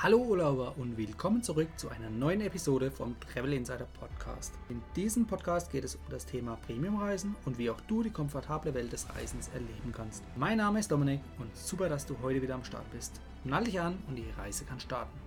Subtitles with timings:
[0.00, 4.54] Hallo Urlauber und willkommen zurück zu einer neuen Episode vom Travel Insider Podcast.
[4.68, 8.72] In diesem Podcast geht es um das Thema Premiumreisen und wie auch du die komfortable
[8.74, 10.22] Welt des Reisens erleben kannst.
[10.36, 13.20] Mein Name ist Dominik und super, dass du heute wieder am Start bist.
[13.42, 15.18] Nall dich an und die Reise kann starten.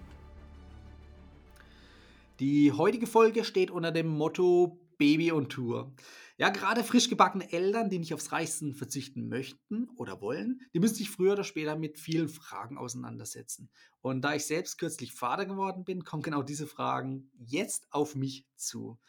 [2.40, 5.96] Die heutige Folge steht unter dem Motto Baby und Tour.
[6.38, 10.94] Ja, gerade frisch gebackene Eltern, die nicht aufs Reisen verzichten möchten oder wollen, die müssen
[10.94, 13.72] sich früher oder später mit vielen Fragen auseinandersetzen.
[14.02, 18.46] Und da ich selbst kürzlich Vater geworden bin, kommen genau diese Fragen jetzt auf mich
[18.56, 19.00] zu.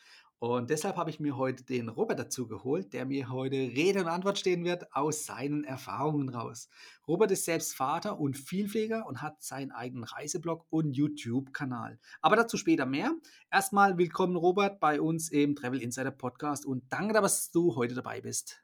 [0.43, 4.09] Und deshalb habe ich mir heute den Robert dazu geholt, der mir heute Rede und
[4.09, 6.69] Antwort stehen wird aus seinen Erfahrungen raus.
[7.07, 12.01] Robert ist selbst Vater und Vielpfleger und hat seinen eigenen Reiseblog und YouTube-Kanal.
[12.23, 13.13] Aber dazu später mehr.
[13.53, 18.21] Erstmal willkommen, Robert, bei uns im Travel Insider Podcast und danke, dass du heute dabei
[18.21, 18.62] bist.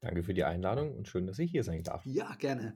[0.00, 2.04] Danke für die Einladung und schön, dass ich hier sein darf.
[2.06, 2.74] Ja, gerne.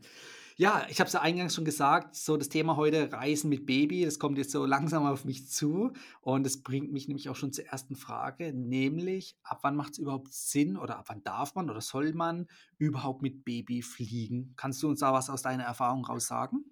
[0.57, 4.05] Ja, ich habe es ja eingangs schon gesagt, so das Thema heute Reisen mit Baby,
[4.05, 7.53] das kommt jetzt so langsam auf mich zu und das bringt mich nämlich auch schon
[7.53, 11.71] zur ersten Frage, nämlich ab wann macht es überhaupt Sinn oder ab wann darf man
[11.71, 12.47] oder soll man
[12.79, 14.53] überhaupt mit Baby fliegen?
[14.57, 16.65] Kannst du uns da was aus deiner Erfahrung raus sagen?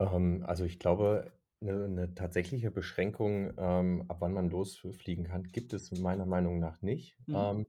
[0.00, 5.72] Ähm, also ich glaube, eine, eine tatsächliche Beschränkung, ähm, ab wann man losfliegen kann, gibt
[5.72, 7.16] es meiner Meinung nach nicht.
[7.26, 7.34] Mhm.
[7.36, 7.66] Ähm,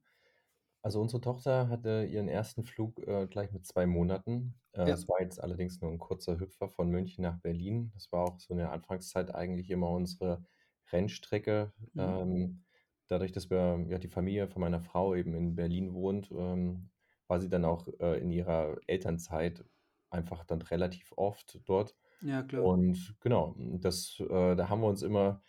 [0.82, 4.62] also unsere Tochter hatte ihren ersten Flug, äh, gleich mit zwei Monaten.
[4.74, 4.94] Äh, Ja.
[4.94, 7.92] es war jetzt allerdings nur ein kurzer Hüpfer von München nach Berlin.
[7.94, 10.46] Das war auch so in der Anfangszeit eigentlich immer unsere
[10.92, 11.74] Rennstrecke.
[11.94, 12.20] Mhm.
[12.24, 12.66] Ähm,
[13.08, 16.92] dadurch, dass wir ja, die Familie von meiner Frau eben in Berlin wohnt, ähm,
[17.28, 19.66] war sie dann auch, äh, in ihrer Elternzeit
[20.10, 21.96] einfach dann relativ oft dort.
[22.22, 22.70] Ja, klar.
[22.70, 25.42] Und genau, das, äh, da haben wir uns immer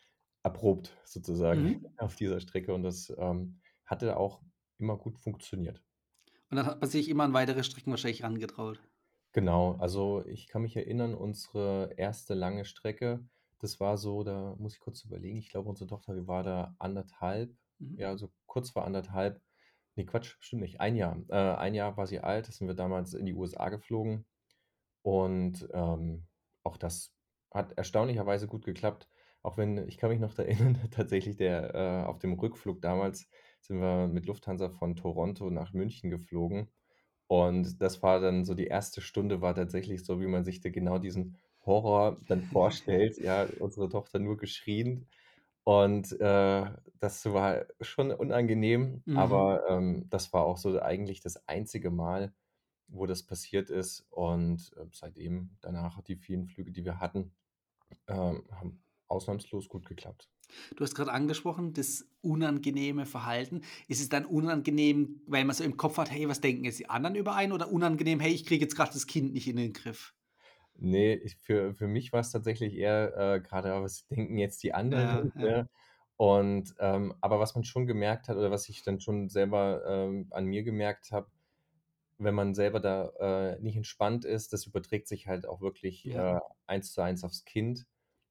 [0.43, 1.85] erprobt sozusagen Mhm.
[1.99, 4.43] auf dieser Strecke und das, ähm, hatte auch
[4.81, 5.83] immer gut funktioniert.
[6.51, 8.79] Und dann hat man sich immer an weitere Strecken wahrscheinlich rangetraut.
[9.33, 13.29] Genau, also ich kann mich erinnern, unsere erste lange Strecke,
[13.59, 17.57] das war so, da muss ich kurz überlegen, ich glaube, unsere Tochter, war da anderthalb,
[17.81, 17.97] Mhm.
[17.97, 19.41] ja, so kurz vor anderthalb.
[19.95, 21.17] Ne, Quatsch, stimmt nicht, ein Jahr.
[21.29, 24.27] Äh, ein Jahr war sie alt, da sind wir damals in die USA geflogen
[25.03, 26.27] und, ähm,
[26.65, 27.15] auch das
[27.53, 29.09] hat erstaunlicherweise gut geklappt,
[29.43, 33.29] auch wenn ich kann mich noch erinnern, tatsächlich der, äh auf dem Rückflug damals
[33.61, 36.69] sind wir mit Lufthansa von Toronto nach München geflogen.
[37.29, 40.69] Und das war dann so die erste Stunde war tatsächlich so, wie man sich da
[40.71, 43.19] genau diesen Horror dann vorstellt.
[43.19, 45.09] Ja, unsere Tochter nur geschrien.
[45.65, 46.65] Und äh,
[46.99, 49.17] das war schon unangenehm, Mhm.
[49.17, 52.35] aber ähm, das war auch so eigentlich das einzige Mal,
[52.89, 54.07] wo das passiert ist.
[54.11, 57.33] Und äh, seitdem, danach die vielen Flüge, die wir hatten,
[58.09, 60.29] ähm, haben ausnahmslos gut geklappt.
[60.77, 63.63] Du hast gerade angesprochen, das unangenehme Verhalten.
[63.89, 66.91] Ist es dann unangenehm, weil man so im Kopf hat, hey, was denken jetzt die
[66.91, 67.53] anderen über einen?
[67.53, 70.15] Oder unangenehm, hey, ich kriege jetzt gerade das Kind nicht in den Griff?
[70.77, 74.73] Nee, ich, für, für mich war es tatsächlich eher äh, gerade, was denken jetzt die
[74.73, 75.33] anderen?
[75.37, 75.57] Ja, ja.
[75.63, 75.69] Ne?
[76.17, 80.27] Und ähm, aber was man schon gemerkt hat, oder was ich dann schon selber ähm,
[80.31, 81.29] an mir gemerkt habe,
[82.19, 83.09] wenn man selber da
[83.55, 86.37] äh, nicht entspannt ist, das überträgt sich halt auch wirklich ja.
[86.37, 87.87] äh, eins zu eins aufs Kind.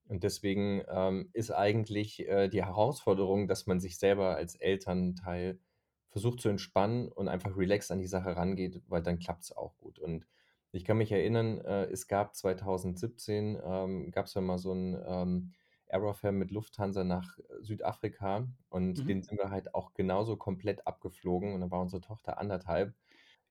[0.10, 5.60] Und deswegen ähm, ist eigentlich äh, die Herausforderung, dass man sich selber als Elternteil
[6.08, 9.78] versucht zu entspannen und einfach relaxed an die Sache rangeht, weil dann klappt es auch
[9.78, 10.00] gut.
[10.00, 10.26] Und
[10.72, 15.00] ich kann mich erinnern, äh, es gab 2017, ähm, gab es ja mal so ein
[15.08, 15.52] ähm,
[15.88, 19.06] Aerofare mit Lufthansa nach Südafrika und mhm.
[19.06, 22.96] den sind wir halt auch genauso komplett abgeflogen und dann war unsere Tochter anderthalb.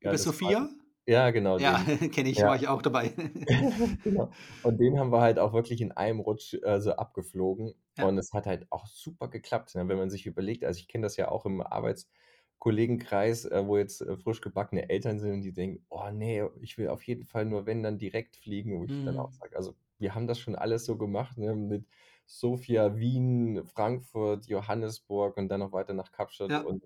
[0.00, 0.60] Über ja, Sophia?
[0.62, 0.70] War,
[1.08, 1.58] ja, genau.
[1.58, 1.78] Ja,
[2.12, 2.48] kenne ich, ja.
[2.48, 3.08] war ich auch dabei.
[4.04, 4.30] genau.
[4.62, 7.72] Und den haben wir halt auch wirklich in einem Rutsch äh, so abgeflogen.
[7.96, 8.06] Ja.
[8.06, 9.88] Und es hat halt auch super geklappt, ne?
[9.88, 10.64] wenn man sich überlegt.
[10.64, 15.18] Also ich kenne das ja auch im Arbeitskollegenkreis, äh, wo jetzt äh, frisch gebackene Eltern
[15.18, 18.36] sind und die denken, oh nee, ich will auf jeden Fall nur, wenn dann direkt
[18.36, 19.06] fliegen, wo ich mhm.
[19.06, 19.36] dann auch mhm.
[19.36, 21.54] sage, also wir haben das schon alles so gemacht, ne?
[21.54, 21.86] mit
[22.26, 26.60] Sofia, Wien, Frankfurt, Johannesburg und dann noch weiter nach Kapstadt ja.
[26.60, 26.84] und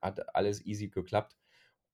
[0.00, 1.36] hat alles easy geklappt.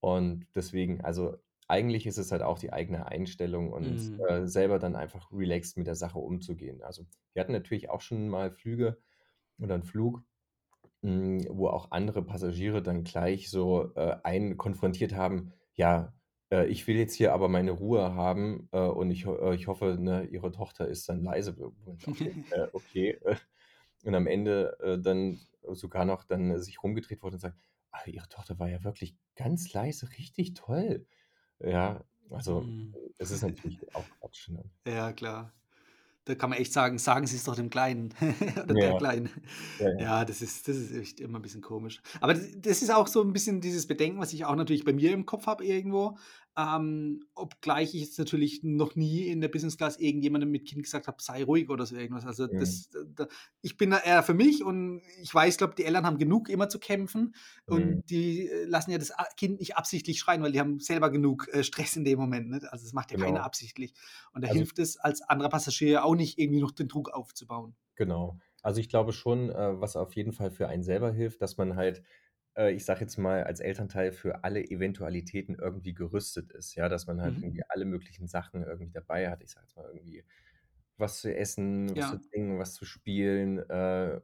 [0.00, 1.38] Und deswegen, also
[1.70, 4.24] eigentlich ist es halt auch die eigene Einstellung und Mhm.
[4.28, 6.82] äh, selber dann einfach relaxed mit der Sache umzugehen.
[6.82, 8.98] Also, wir hatten natürlich auch schon mal Flüge
[9.60, 10.22] oder einen Flug,
[11.02, 16.14] hm, wo auch andere Passagiere dann gleich so, äh, einen konfrontiert haben: „Ja,
[16.52, 19.96] äh, ich will jetzt hier aber meine Ruhe haben, äh, und ich äh, ich hoffe,
[20.00, 21.56] ne, Ihre Tochter ist dann leise.“
[22.50, 23.18] äh, okay.
[24.04, 25.40] Und am Ende, dann
[25.72, 27.58] sogar noch dann sich rumgedreht wurde und sagt:
[27.92, 31.06] „Ah, Ihre Tochter war ja wirklich ganz leise, richtig toll.“
[31.60, 32.96] Ja, also, Mhm.
[33.18, 34.64] es ist natürlich auch Quatsch, ne?
[34.86, 35.52] Ja, klar.
[36.26, 38.14] Da kann man echt sagen: „Sagen Sie es doch dem Kleinen
[38.64, 39.30] oder der Ja, Kleinen.“
[39.78, 40.06] ja, ja.
[40.06, 42.02] Ja, das ist das ist echt immer ein bisschen komisch.
[42.20, 44.92] Aber das das ist auch so ein bisschen dieses Bedenken, was ich auch natürlich bei
[44.94, 46.18] mir im Kopf habe irgendwo.
[46.56, 51.06] Ähm, obgleich ich jetzt natürlich noch nie in der Business Class irgendjemandem mit Kind gesagt
[51.06, 52.26] habe, sei ruhig oder so irgendwas.
[52.26, 52.80] Also Mhm.
[52.88, 53.28] das, da,
[53.62, 56.68] ich bin da eher für mich und ich weiß, glaube, die Eltern haben genug immer
[56.68, 57.34] zu kämpfen
[57.68, 58.00] Mhm.
[58.00, 61.48] und die äh, lassen ja das Kind nicht absichtlich schreien, weil die haben selber genug
[61.52, 62.50] äh, Stress in dem Moment.
[62.50, 62.64] Nicht?
[62.72, 63.44] Also das macht ja keiner Genau.
[63.44, 63.94] absichtlich.
[64.32, 67.76] Und da Also hilft es als anderer Passagier auch nicht irgendwie noch den Druck aufzubauen.
[67.96, 68.38] Genau.
[68.62, 71.76] Also, ich glaube schon, äh, was auf jeden Fall für einen selber hilft, dass man
[71.76, 72.02] halt,
[72.60, 77.06] äh, ich sage jetzt mal, als Elternteil für alle Eventualitäten irgendwie gerüstet ist, ja, dass
[77.08, 77.68] man halt irgendwie Mhm.
[77.68, 79.42] alle möglichen Sachen irgendwie dabei hat.
[79.42, 80.24] Ich sage jetzt mal irgendwie
[80.96, 82.20] was zu essen, was zu Ja.
[82.20, 84.20] trinken, was zu spielen, äh,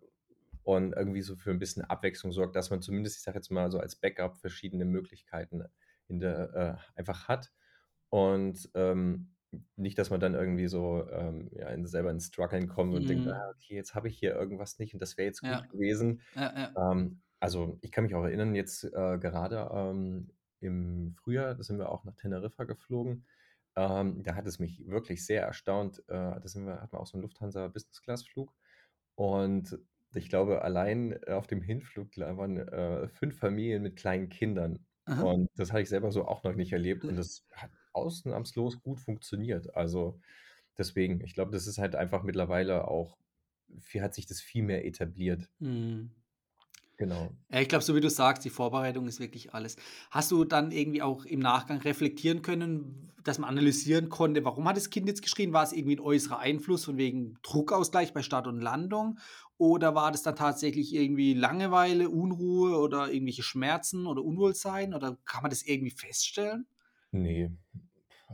[0.64, 3.70] und irgendwie so für ein bisschen Abwechslung sorgt, dass man zumindest, ich sage jetzt mal
[3.70, 5.64] so als Backup verschiedene Möglichkeiten
[6.08, 7.52] in der äh, einfach hat.
[8.10, 9.34] Und, ähm,
[9.76, 13.26] nicht, dass man dann irgendwie so, ähm, ja, in selber ins Struggeln kommt und denkt:
[13.28, 13.46] „Ah, Mhm.
[13.54, 15.70] okay, jetzt habe ich hier irgendwas nicht und das wäre jetzt gut Ja.
[15.70, 16.76] gewesen.“ Ja, ja.
[16.76, 21.78] Ähm, also, ich kann mich auch erinnern, jetzt, äh, gerade, ähm, im Frühjahr, da sind
[21.78, 23.26] wir auch nach Teneriffa geflogen.
[23.76, 26.00] Ähm, da hat es mich wirklich sehr erstaunt.
[26.08, 28.54] Äh, da sind wir hatten wir auch so 'n Lufthansa-Business-Class-Flug
[29.16, 29.78] und
[30.14, 34.86] ich glaube, allein äh, auf dem Hinflug waren, äh, 5 Familien mit kleinen Kindern.
[35.06, 35.26] Aha.
[35.26, 39.00] Und das hatte ich selber so auch noch nicht erlebt und das hat ausnahmslos gut
[39.00, 39.74] funktioniert.
[39.76, 40.20] Also,
[40.78, 43.18] deswegen, ich glaube, das ist halt einfach mittlerweile auch
[43.80, 45.50] viel hat sich das viel mehr etabliert.
[45.60, 46.16] Mhm.
[46.96, 47.36] Genau.
[47.50, 49.76] Ja, ich glaube, so wie du sagst, die Vorbereitung ist wirklich alles.
[50.10, 54.76] Hast du dann irgendwie auch im Nachgang reflektieren können, dass man analysieren konnte, warum hat
[54.76, 55.52] das Kind jetzt geschrien?
[55.52, 59.18] War es irgendwie ein äußerer Einfluss von wegen Druckausgleich bei Start und Landung?
[59.58, 64.92] Oder war das dann tatsächlich irgendwie Langeweile, Unruhe oder irgendwelche Schmerzen oder Unwohlsein?
[64.92, 66.66] Oder kann man das irgendwie feststellen?
[67.12, 67.56] Ne,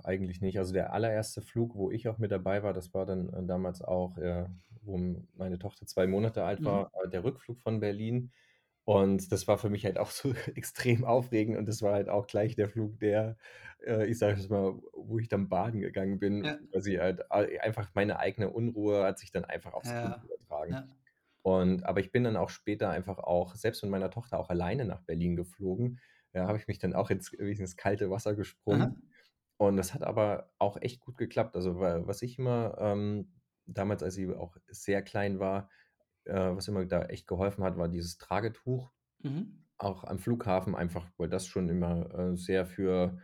[0.04, 0.58] eigentlich nicht.
[0.58, 3.82] Also, der allererste Flug, wo ich auch mit dabei war, das war dann, äh, damals
[3.82, 4.46] auch, äh,
[4.82, 4.98] wo
[5.34, 6.64] meine Tochter 2 Monate alt Mhm.
[6.64, 8.32] war, äh, der Rückflug von Berlin.
[8.84, 12.26] Und das war für mich halt auch so extrem aufregend und das war halt auch
[12.26, 13.36] gleich der Flug, der,
[13.86, 17.30] äh, ich sage jetzt mal, wo ich dann baden gegangen bin, Ja, weil sie halt
[17.30, 20.80] ei einfach meine eigene Unruhe hat sich dann einfach aufs Kind ja, übertragen.
[20.80, 20.88] ja.
[21.42, 24.84] Und aber ich bin dann auch später einfach auch selbst mit meiner Tochter auch alleine
[24.84, 26.00] nach Berlin geflogen.
[26.32, 28.34] Da habe ich mich dann auch ins ins kalte Wasser
[28.70, 28.88] Aha.
[28.88, 29.02] gesprungen.
[29.58, 31.56] Und das hat aber auch echt gut geklappt.
[31.56, 33.34] Also, wa was ich immer, ähm,
[33.66, 35.70] damals, als sie auch sehr klein war,
[36.26, 38.92] äh, was immer da echt geholfen hat, war dieses Tragetuch.
[39.24, 39.62] Mhm.
[39.78, 43.18] Auch am Flughafen einfach, weil das schon immer, äh, sehr für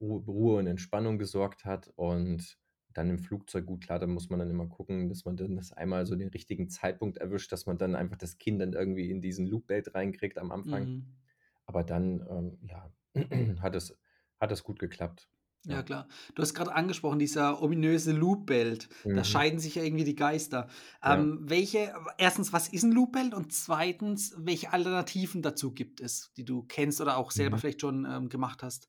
[0.00, 1.92] Ru Ruhe und Entspannung gesorgt hat.
[1.96, 2.58] Und
[2.94, 5.72] dann im Flugzeug, gut, klar, da muss man dann immer gucken, dass man dann das
[5.72, 9.20] einmal so den richtigen Zeitpunkt erwischt, dass man dann einfach das Kind dann irgendwie in
[9.20, 10.88] diesen Loopbelt reinkriegt am Anfang.
[10.88, 11.06] Mhm.
[11.66, 12.92] Aber dann, ähm, ja,
[13.62, 13.98] hat es
[14.40, 15.28] hat es gut geklappt.
[15.68, 15.84] Ja, Ja.
[15.84, 16.08] klar.
[16.34, 18.88] Du hast gerade angesprochen, dieser ominöse Loopbelt.
[19.12, 19.24] Da Mhm.
[19.24, 20.68] scheiden sich ja irgendwie die Geister.
[21.04, 21.20] Ja.
[21.20, 23.34] Ähm, welche erstens, was ist 'n Loopbelt?
[23.34, 27.58] Und zweitens, welche Alternativen dazu gibt es, die du kennst oder auch selber Mhm.
[27.58, 28.88] vielleicht schon, ähm, gemacht hast?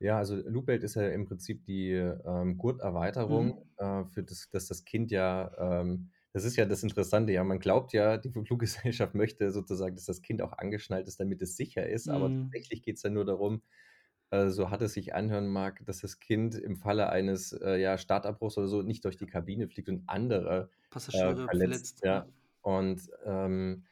[0.00, 3.66] Ja, also Loopbelt ist ja im Prinzip die, ähm, Gurterweiterung, Mhm.
[3.78, 7.58] äh, für das dass das Kind ja, ähm das ist ja das Interessante, ja, man
[7.60, 11.88] glaubt ja, die Fluggesellschaft möchte sozusagen, dass das Kind auch angeschnallt ist, damit es sicher
[11.88, 12.52] ist, aber Mhm.
[12.52, 13.62] tatsächlich geht's ja nur darum,
[14.30, 17.98] äh, so hart es sich anhören mag, dass das Kind im Falle eines, äh, ja,
[17.98, 20.70] Startabbruchs oder so nicht durch die Kabine fliegt und andere,
[21.12, 22.26] äh, Passagiere verletzt, verletzt, ja.
[22.62, 23.84] Und, ähm,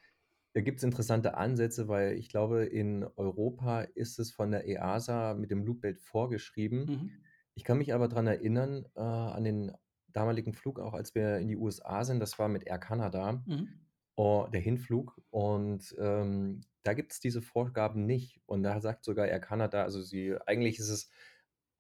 [0.54, 5.50] da gibt's interessante Ansätze, weil ich glaube, in Europa ist es von der EASA mit
[5.50, 6.86] dem Loopbelt vorgeschrieben.
[6.86, 7.25] Mhm.
[7.54, 9.72] Ich kann mich aber dran erinnern, äh, an den
[10.08, 13.83] damaligen Flug, auch als wir in die USA sind, das war mit Air Canada, Mhm.
[14.16, 18.42] Oh, der Hinflug und, ähm, da gibt's diese Vorgaben nicht.
[18.46, 21.10] Und da sagt sogar Air Canada also sie eigentlich ist es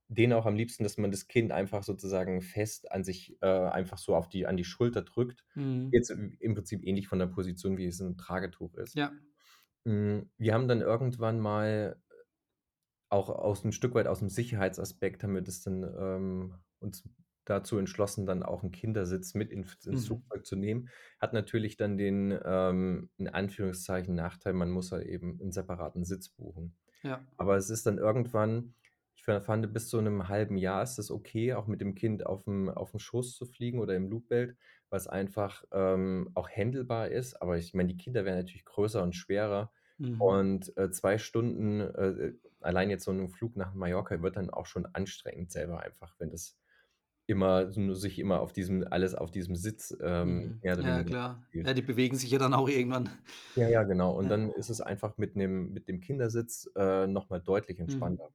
[0.08, 3.98] denen auch am liebsten, dass man das Kind einfach sozusagen fest an sich, äh, einfach
[3.98, 5.44] so auf die an die Schulter drückt.
[5.56, 5.92] Mhm.
[5.92, 8.96] Jetzt im Prinzip ähnlich von der Position, wie es 'n Tragetuch ist.
[8.96, 9.14] Ja.
[9.86, 12.02] Hm, wir haben dann irgendwann mal
[13.12, 17.04] auch aus 'n Stück weit aus'm Sicherheitsaspekt haben wir das dann, ähm, uns
[17.46, 20.24] dazu entschlossen, dann auch 'n Kindersitz mit in ins Mhm.
[20.28, 20.88] Flugzeug zu nehmen.
[21.20, 26.28] Hat natürlich dann den, ähm, in Anführungszeichen, Nachteil, man muss halt eben 'n separaten Sitz
[26.30, 26.76] buchen.
[27.04, 27.24] Ja.
[27.36, 28.74] Aber es ist dann irgendwann
[29.16, 32.26] ich fa fand, bis zu 'nem halben Jahr ist es okay, auch mit dem Kind
[32.26, 34.56] auf'm auf'm Schoß zu fliegen oder im Loopbelt,
[34.90, 37.40] weil's einfach, ähm, auch händelbar ist.
[37.42, 40.44] Aber ich meine, die Kinder werden natürlich größer und schwerer Mhm.
[40.44, 44.50] und, äh, 2 Stunden, äh, äh, allein jetzt so 'n Flug nach Mallorca wird dann
[44.50, 46.58] auch schon anstrengend selber einfach, wenn das
[47.26, 50.64] immer sich immer auf diesem alles auf diesem Sitz, ähm, Mhm.
[50.78, 51.46] Ja, weniger klar.
[51.64, 51.74] Ja, abspielt.
[51.74, 53.10] die bewegen sich ja dann auch irgendwann.
[53.56, 54.10] Ja, ja, genau.
[54.18, 54.30] Und Ja.
[54.30, 58.30] dann ist es einfach mit 'nem mit dem Kindersitz, äh, noch mal deutlich entspannter.
[58.30, 58.34] Mhm.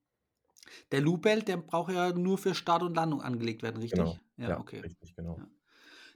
[0.91, 4.22] Der Loopbelt, der braucht ja nur für Start und Landung angelegt werden, Genau.
[4.22, 4.24] richtig?
[4.38, 4.84] Ja, Ja, okay.
[4.84, 5.39] richtig, genau.
[5.39, 5.48] Ja.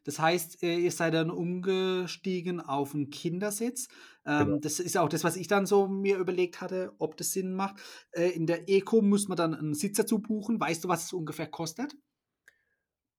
[0.05, 3.89] Das heißt, äh, ihr seid dann umgestiegen auf 'n Kindersitz.
[4.37, 4.57] Genau.
[4.57, 7.55] Ähm, das ist auch das, was ich dann so mir überlegt hatte, ob das Sinn
[7.55, 7.77] macht.
[8.13, 10.59] Äh, in der Eco muss man dann 'n Sitz dazu buchen.
[10.59, 11.95] Weißt du, was es ungefähr kostet?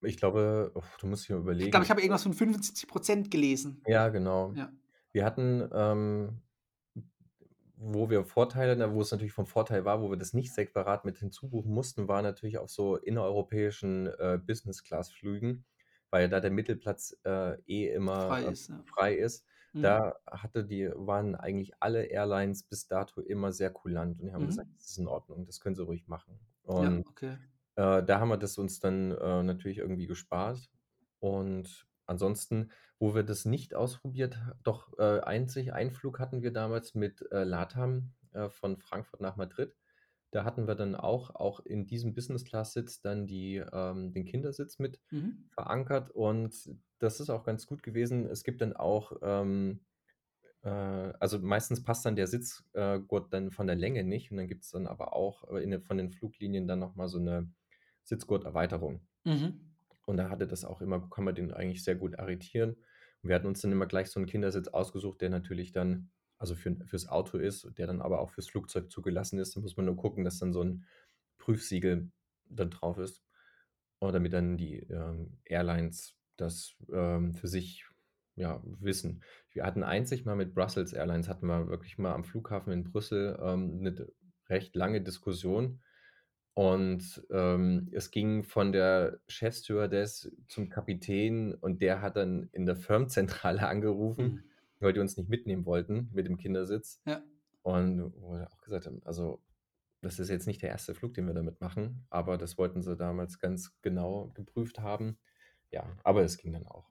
[0.05, 1.85] Ich glaube, du musst dir Ich glaube, überlegen.
[1.85, 3.85] ich habe irgendwas von 75% gelesen.
[3.87, 4.55] Ja, genau.
[4.55, 4.73] Ja.
[5.11, 6.41] Wir hatten, ähm,
[7.77, 11.17] wo wir Vorteile wo es natürlich von Vorteil war, wo wir das nicht separat mit
[11.17, 15.65] hinzubuchen mussten, war natürlich auf so innereuropäischen, äh, Business-Class-Flügen,
[16.09, 18.83] weil da der Mittelplatz, äh, eh immer, Frei äh, ist, ja.
[18.85, 19.45] frei ist.
[19.73, 20.01] Mhm.
[20.01, 24.45] Da hatte die waren eigentlich alle Airlines bis dato immer sehr kulant und die haben
[24.47, 24.75] gesagt: Mhm.
[24.77, 26.39] „Das ist in Ordnung, das können Sie ruhig machen.“
[26.75, 27.37] Ja, Und, okay.
[27.75, 30.69] Äh, da haben wir das uns dann, äh, natürlich irgendwie gespart.
[31.19, 36.93] Und ansonsten, wo wir das nicht ausprobiert doch, äh, einzig einen Flug hatten wir damals
[36.95, 39.75] mit, äh, LATAM, äh, von Frankfurt nach Madrid.
[40.31, 44.99] Da hatten wir dann auch auch in diesem Business-Class-Sitz dann die ähm, den Kindersitz mit
[45.11, 45.49] Mhm.
[45.49, 48.25] verankert und das ist auch ganz gut gewesen.
[48.27, 49.85] Es gibt dann auch, ähm,
[50.63, 54.47] äh also, meistens passt dann der Sitzgurt Gurt dann von der Länge nicht und dann
[54.47, 57.51] gibt's dann aber auch, äh, in den von den Fluglinien dann noch mal so 'ne
[58.05, 59.07] Sitzgurterweiterung.
[59.25, 59.65] Mhm.
[60.07, 62.71] Und da hatte das auch immer kann man den eigentlich sehr gut arretieren.
[63.23, 66.53] Und wir hatten uns dann immer gleich so 'n Kindersitz ausgesucht, der natürlich dann also,
[66.55, 69.55] für fürs Auto ist, der dann aber auch fürs Flugzeug zugelassen ist.
[69.55, 70.85] Da muss man nur gucken, dass dann so 'n
[71.39, 72.11] Prüfsiegel
[72.49, 73.23] da drauf ist.
[74.01, 77.85] Oder damit dann die, ähm, Airlines das, ähm, für sich,
[78.35, 79.23] ja, wissen.
[79.51, 83.39] Wir hatten einzig mal mit Brussels Airlines hatten wir wirklich mal am Flughafen in Brüssel,
[83.41, 84.05] ähm, 'ne d
[84.49, 85.81] recht lange Diskussion.
[86.57, 92.77] Und, ähm, es ging von der Chefstewardess zum Kapitän und der hat dann in der
[92.77, 94.55] Firmenzentrale angerufen, Mhm.
[94.79, 97.01] weil die uns nicht mitnehmen wollten mit dem Kindersitz.
[97.05, 97.25] Ja.
[97.63, 99.43] Und wo wir auch gesagt haben: „Also,
[100.01, 100.95] das ist jetzt nicht der 1.
[100.95, 105.19] Flug, den wir damit machen.“ Aber das wollten sie damals ganz genau geprüft haben.
[105.71, 106.89] Ja, aber es ging dann auch.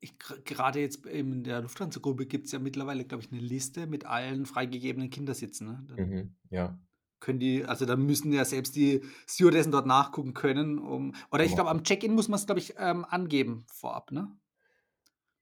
[0.00, 4.46] Ich gerade jetzt in der Lufthansa-Gruppe gibt's ja mittlerweile, glaube ich, 'ne Liste mit allen
[4.46, 5.86] freigegebenen Kindersitzen, ne?
[5.98, 6.78] Mhm, ja.
[7.26, 11.54] Können die also, dann müssen ja selbst die Stewardessen dort nachgucken können, um oder ich
[11.56, 14.36] glaube, am Check-in muss man's, glaube ich, ähm, angeben vorab, ne?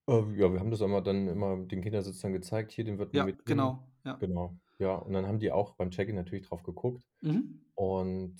[0.09, 3.13] Äh, ja, wir haben das einmal dann immer den Kindersitz dann gezeigt: „Hier, den würden
[3.15, 4.21] wir Ja, mitnehmen.“ genau, ja.
[4.21, 4.59] Genau.
[4.79, 7.05] Ja, und dann haben die auch beim Check-in natürlich drauf geguckt.
[7.23, 7.65] Mhm.
[7.75, 8.37] Und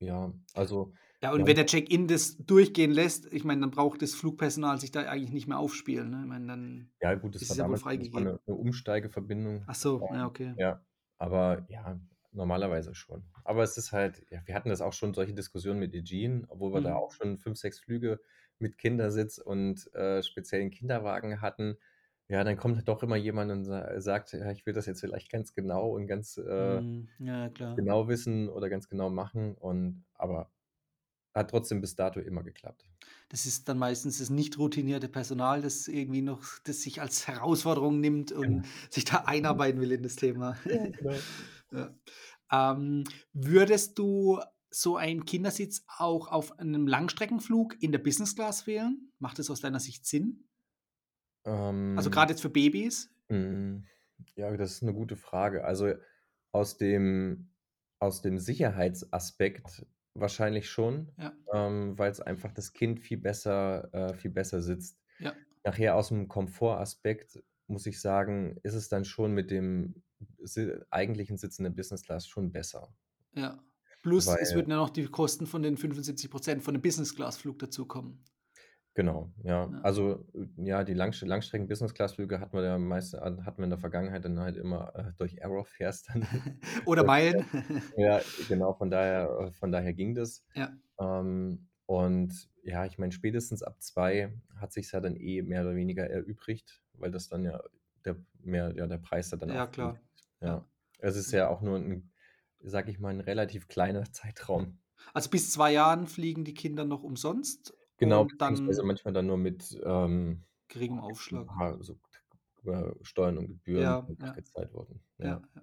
[0.00, 4.02] ja, also, Ja, und wenn haben der Check-in das durchgehen lässt, ich meine, dann braucht
[4.02, 6.20] das Flugpersonal sich da eigentlich nicht mehr aufspielen, ne?
[6.22, 8.38] Ich meine, dann Ja gut, das ist war es ja wohl freigegeben.
[8.46, 9.68] 'ne Umsteigeverbindung.
[9.68, 10.56] Ach so, ja, Ähm, okay.
[10.56, 10.82] ja,
[11.18, 12.00] aber ja,
[12.36, 13.24] normalerweise schon.
[13.44, 16.72] Aber es ist halt ja, wir hatten das auch schon solche Diskussionen mit Aegean, obwohl
[16.72, 17.12] wir da auch Mhm.
[17.12, 18.20] schon 5, 6 Flüge
[18.58, 21.76] mit Kindersitz und, äh, speziellen Kinderwagen hatten.
[22.28, 25.00] Ja, dann kommt halt doch immer jemand und sa sagt: „Ja, ich will das jetzt
[25.00, 27.76] vielleicht ganz genau und ganz, äh, Mhm, ja, ja, klar.
[27.76, 30.52] genau wissen oder ganz genau machen.“ Und aber
[31.34, 32.86] hat trotzdem bis dato immer geklappt.
[33.28, 38.00] Das ist dann meistens das nicht routinierte Personal, das irgendwie noch das sich als Herausforderung
[38.00, 38.76] nimmt und Genau.
[38.90, 40.56] sich da einarbeiten will in das Thema.
[40.68, 41.26] Ja, genau.
[41.72, 41.94] Ja.
[42.52, 49.12] Ähm, würdest du so einen Kindersitz auch auf 'nem Langstreckenflug in der Business Class wählen?
[49.18, 50.46] Macht das aus deiner Sicht Sinn?
[51.96, 53.08] Also, Ähm grad jetzt für Babys?
[53.30, 53.84] Mhm.
[54.36, 55.64] Ja, das ist 'ne gute Frage.
[55.64, 55.94] Also,
[56.52, 57.50] aus dem
[57.98, 61.36] aus dem Sicherheitsaspekt wahrscheinlich schon, Ja.
[61.52, 65.00] ähm, weil's einfach das Kind viel besser äh, viel besser sitzt.
[65.20, 65.46] Ja.
[65.64, 70.04] Nachher aus'm Komfortaspekt muss ich sagen, ist es dann schon mit dem
[70.90, 72.94] eigentlichen Sitz in der Business Class schon besser.
[73.34, 73.62] Ja.
[74.02, 77.58] Plus, es Weil würden ja noch die Kosten von den 75 % von dem Business-Class-Flug
[77.58, 78.22] dazukommen.
[78.94, 79.68] Genau, ja.
[79.70, 79.80] Ja.
[79.82, 83.78] Also, äh, ja, die Langst Langstrecken-Business-Class-Flüge hatten wir ja meist an hatten wir in der
[83.78, 86.22] Vergangenheit dann halt immer, äh, durch Aerofares dann
[86.86, 87.44] Oder Meilen.
[87.96, 90.44] Ja, genau, von daher äh, von daher ging das.
[90.54, 90.72] Ja.
[90.98, 95.74] Ähm, und ja, ich meine, spätestens ab 2 hat sich's ja dann eh mehr oder
[95.74, 97.60] weniger erübrigt, weil das dann ja
[98.04, 100.00] der mehr ja, der Preis da dann Ja, auch klar.
[100.42, 100.48] Ja.
[100.50, 100.66] Ja.
[100.98, 102.12] Es ist ja auch nur 'n,
[102.60, 104.78] sage ich mal, 'n relativ kleiner Zeitraum.
[105.14, 109.78] Also, bis 2 Jahren fliegen die Kinder noch umsonst Genau, dann manchmal dann nur mit,
[109.82, 111.00] ähm, geringem
[111.30, 111.48] ja, Aufschlag.
[111.80, 111.98] so
[112.66, 114.36] äh, Steuern und Gebühren Ja, ja.
[114.36, 115.62] nachgezahlt wurden, Ja, ja.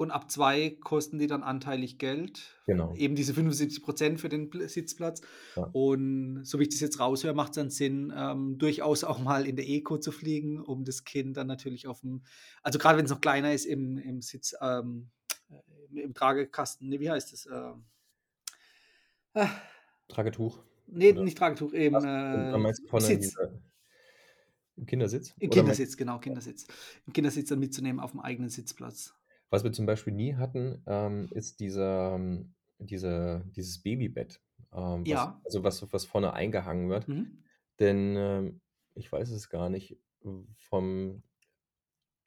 [0.00, 2.94] Und ab 2 kosten die dann anteilig Geld, Genau.
[2.94, 5.20] eben diese 75 % für den Pl Sitzplatz.
[5.56, 5.64] Ja.
[5.72, 9.56] Und so wie ich das jetzt raushöre, macht's dann Sinn, ähm, durchaus auch mal in
[9.56, 12.22] der Eco zu fliegen, um das Kind dann natürlich auf'm
[12.62, 15.10] also, grade wenn's noch kleiner ist im im Sitz ähm,
[15.50, 17.46] äh, im Tragekasten, ne, wie heißt das?
[17.52, 17.84] Ähm
[20.08, 23.36] Tragetuch Ne, oder nicht Tragetuch, im, was äh, Sitz.
[24.76, 26.66] Im Kindersitz Im Kindersitz, genau, Kindersitz.
[27.06, 29.14] Im Kindersitz dann mitzunehmen auf'm eigenen Sitzplatz.
[29.52, 32.20] Was wir zum Beispiel nie hatten, ähm, ist dieser
[32.78, 34.40] diese dieses Babybett,
[34.72, 35.40] ähm, was Ja.
[35.44, 37.08] also, was was vorne eingehangen wird.
[37.08, 37.40] Mhm.
[37.80, 38.60] Denn, ähm
[38.94, 40.00] ich weiß es gar nicht,
[40.56, 41.22] vom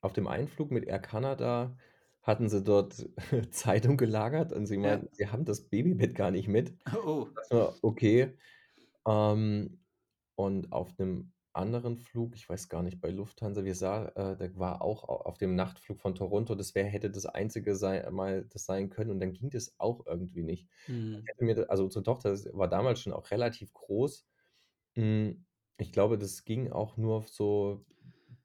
[0.03, 1.77] auf dem Einflug mit Air Canada
[2.21, 3.07] hatten sie dort
[3.51, 4.99] Zeitung gelagert und sie Ja.
[4.99, 6.77] meinten, sie haben das Babybett gar nicht mit.
[6.91, 7.33] Oh.
[7.41, 8.37] So, okay.
[9.07, 9.85] Ähm,
[10.35, 14.57] und auf 'nem anderen Flug, ich weiß gar nicht, bei Lufthansa, wir sa äh, da
[14.57, 18.65] war auch auf dem Nachtflug von Toronto, das wäre hätte das einzige sei mal das
[18.65, 20.69] sein können und dann ging das auch irgendwie nicht.
[20.71, 21.33] Ich Mhm.
[21.33, 24.27] hätte mir also unsere Tochter war damals schon auch relativ groß.
[24.95, 25.45] Hm,
[25.79, 27.85] ich glaube, das ging auch nur so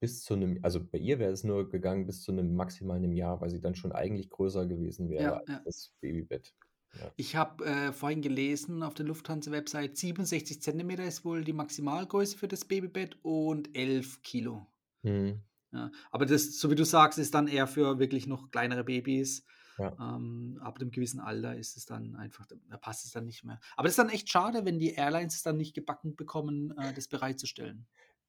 [0.00, 3.12] bis zu 'nem also bei ihr wäre es nur gegangen bis zu 'nem maximal 'nem
[3.14, 5.64] Jahr, weil sie dann schon eigentlich größer gewesen wäre Ja, als ja.
[5.64, 6.54] das Babybett.
[6.94, 7.12] Ja.
[7.16, 12.48] Ich habe, äh, vorhin gelesen auf der Lufthansa-Website, 67 Zentimeter ist wohl die Maximalgröße für
[12.48, 14.68] das Babybett und 11 Kilo.
[15.04, 15.42] Mhm.
[15.72, 19.44] Ja, aber das, so wie du sagst, ist dann eher für wirklich noch kleinere Babys.
[19.78, 19.98] Ja.
[20.00, 23.60] Ähm, ab 'nem gewissen Alter ist es dann einfach da passt es dann nicht mehr.
[23.76, 26.94] Aber das ist dann echt schade, wenn die Airlines es dann nicht gebacken bekommen, äh,
[26.94, 27.86] das bereitzustellen.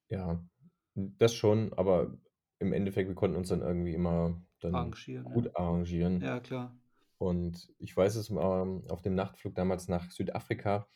[0.10, 0.44] Ja,
[0.96, 2.18] das schon, aber
[2.60, 5.34] im Endeffekt, wir konnten uns dann irgendwie immer dann Arrangieren, ja.
[5.34, 6.22] gut arrangieren.
[6.22, 6.79] Ja, klar.
[7.20, 10.88] Und ich weiß es, ähm, auf dem Nachtflug damals nach Südafrika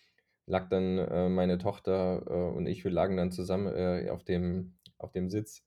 [0.47, 4.77] lag dann, äh, meine Tochter, äh, und ich wir lagen dann zusammen, äh, auf dem
[4.97, 5.65] auf dem Sitz,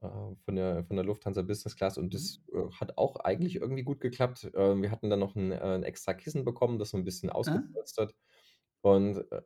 [0.00, 2.14] von der von der Lufthansa Business Class und Mhm.
[2.14, 4.44] das, äh, hat auch eigentlich irgendwie gut geklappt.
[4.54, 7.70] Wir hatten dann noch 'n, äh 'n extra Kissen bekommen, das so 'n bisschen Ah.
[7.70, 8.14] ausgepolstert.
[8.82, 9.42] Und, äh,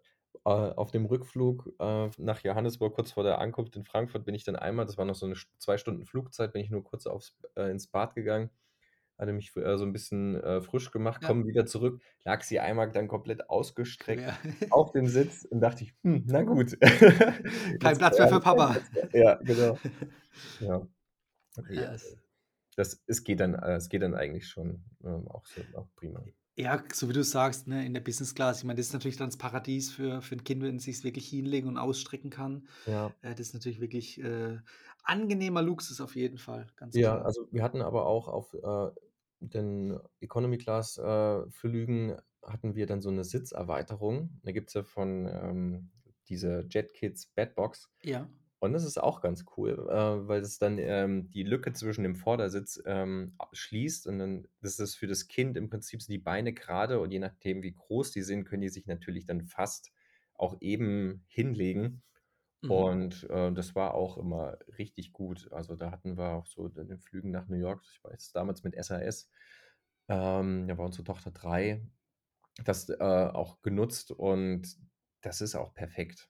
[0.47, 1.73] äh, auf dem Rückflug,
[2.19, 5.15] nach Johannesburg, kurz vor der Ankunft in Frankfurt, bin ich dann einmal das war noch
[5.17, 8.51] so 'ne St 2 Stunden Flugzeit, bin ich nur kurz aufs ins Bad gegangen,
[9.19, 11.35] hatte mich äh, so 'n bisschen, äh, frisch gemacht, Ja.
[11.35, 14.37] komme wieder zurück, lag sie einmal dann komplett ausgestreckt Quer.
[14.69, 16.77] auf dem Sitz und dachte ich: „Hm, na gut.
[17.81, 18.79] Kein Jetzt Platz mehr für Papa.
[19.13, 19.81] Ja, genau.
[20.61, 20.89] Ja.
[21.57, 22.19] Ja, Ja, es
[22.77, 26.25] das es geht dann äh, es geht dann eigentlich schon, ähm, auch so auch prima.
[26.59, 29.17] Ja, so wie du sagst, ne, in der Business Class, ich meine, das ist natürlich
[29.17, 32.69] dann das Paradies für für 'n Kind, wenn es sich's wirklich hinlegen und ausstrecken kann.
[32.87, 33.15] Ja.
[33.23, 34.59] Äh, das ist natürlich wirklich, äh,
[35.05, 37.23] angenehmer Luxus auf jeden Fall, Ja, klar.
[37.23, 38.91] also wir hatten aber auch auf, äh,
[39.41, 44.41] den Economy Class, äh, Flügen hatten wir dann so 'ne Sitzerweiterung.
[44.45, 45.91] Da gibt's ja von, ähm,
[46.29, 47.91] dieser JetKids Bedbox.
[48.03, 48.29] Ja.
[48.61, 52.17] Und das ist auch ganz cool, äh, weil das dann, ähm, die Lücke zwischen dem
[52.17, 56.55] Vordersitz, ähm, schließt und dann das ist für das Kind im Prinzip sind die Beine
[56.55, 59.93] gerade und je nachdem, wie groß die sind, können die sich natürlich dann fast
[60.35, 62.03] auch eben hinlegen.
[62.65, 63.05] Mhm.
[63.07, 65.53] Und, äh, das war auch immer richtig gut.
[65.53, 68.63] Also, da hatten wir auch so in den Flügen nach New York, ich weiß damals
[68.65, 69.31] mit SAS,
[70.09, 71.87] ähm, da war unsere Tochter 3,
[72.65, 74.79] das, äh, auch genutzt und
[75.23, 76.29] das ist auch perfekt.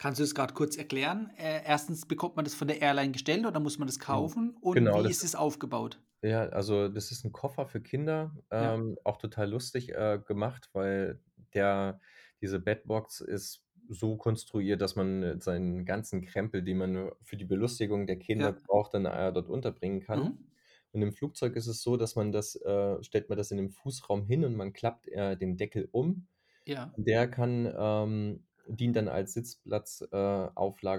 [0.00, 1.30] Kannst du das grad kurz erklären?
[1.36, 2.06] Äh, 1.
[2.06, 4.34] bekommt man das von der Airline gestellt oder muss man das Mhm.
[4.38, 4.56] kaufen?
[4.58, 6.00] Und Genau, wie das ist es aufgebaut?
[6.22, 8.74] Ja, also das ist 'n Koffer für Kinder, Ja.
[8.74, 11.22] ähm, auch total lustig, äh, gemacht, weil
[11.54, 12.00] der
[12.42, 18.06] diese Bedbox ist so konstruiert, dass man seinen ganzen Krempel, den man für die Belustigung
[18.06, 18.60] der Kinder Ja.
[18.66, 20.30] braucht, dann, äh, dort unterbringen kann.
[20.30, 20.50] Mhm.
[20.92, 23.70] Und im Flugzeug ist es so, dass man das äh, stellt man das in den
[23.70, 26.28] Fußraum hin und man klappt, äh, den Deckel um.
[26.66, 26.94] Ja.
[26.96, 30.16] Der kann, ähm dient dann als Sitzplatz äh,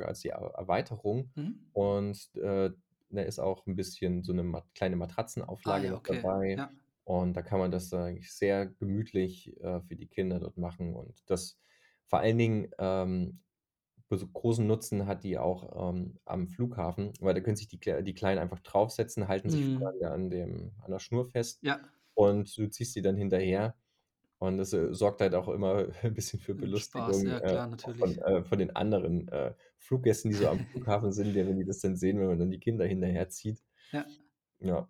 [0.08, 1.32] als die Er Erweiterung.
[1.36, 1.72] Mhm.
[1.74, 2.72] Und, äh,
[3.12, 4.98] da ist auch 'n bisschen so 'ne Ma kleine
[5.66, 6.26] Ah Matratzenauflage ja, noch okay.
[6.26, 6.56] dabei.
[6.56, 6.72] Ja.
[7.06, 7.90] Und da kann man das
[8.34, 10.96] sehr gemütlich, äh, für die Kinder dort machen.
[10.96, 11.60] Und das
[12.12, 13.42] vor allen Dingen, ähm,
[14.34, 18.40] großen Nutzen hat die auch, ähm, am Flughafen, weil da können sich die die Kleinen
[18.40, 19.92] einfach draufsetzen, halten sich Mhm.
[20.04, 21.92] an dem an der Schnur fest Ja.
[22.16, 23.76] und du ziehst die dann hinterher.
[24.40, 27.62] Und das, äh, sorgt halt auch immer 'n bisschen für Und Spaß, Belustigung, ja äh,
[27.66, 31.58] klar, auch von äh, von den anderen, äh, Fluggästen, die so am Flughafen sind, wenn
[31.60, 33.62] die das dann sehen, wenn man dann die Kinder hinterherzieht.
[33.92, 34.06] Ja.
[34.60, 34.90] Ja.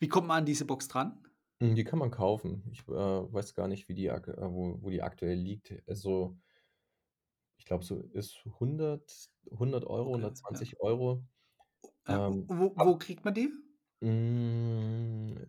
[0.00, 1.22] Wie kommt man an diese Box dran?
[1.60, 2.64] Hm, die kann man kaufen.
[2.72, 4.20] Ich, äh, weiß gar nicht, wie die äh,
[4.52, 5.74] wo wo die aktuell liegt.
[5.86, 6.38] Also
[7.62, 10.62] ich glaube, so ist 100 100 €, Okay, ja.
[10.62, 11.24] 120 €.
[12.06, 13.50] Ja, Ähm, wo wo kriegt man die?
[14.02, 15.46] Hm,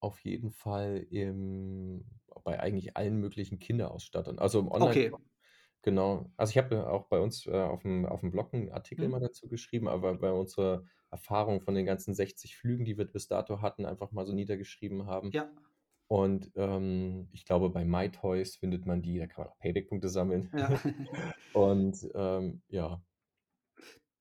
[0.00, 2.06] auf jeden Fall im
[2.44, 4.38] bei eigentlich allen möglichen Kinderausstattern.
[4.38, 5.12] Also im Okay.
[5.12, 5.22] Onlineshop.
[5.82, 6.32] Genau.
[6.36, 9.22] Also, ich habe ja auch bei uns, äh, auf'm auf'm Blog 'n Artikel mal Mhm.
[9.22, 13.62] dazu geschrieben, aber weil unsere Erfahrung von den ganzen 60 Flügen, die wir bis dato
[13.62, 15.34] hatten, einfach mal so niedergeschrieben haben.
[15.34, 15.50] Ja.
[16.12, 20.50] Und, ähm, ich glaube, bei mytoys findet man die, da kann man auch Payback-Punkte sammeln.
[20.54, 20.68] Ja.
[21.54, 23.02] Und, ähm, ja.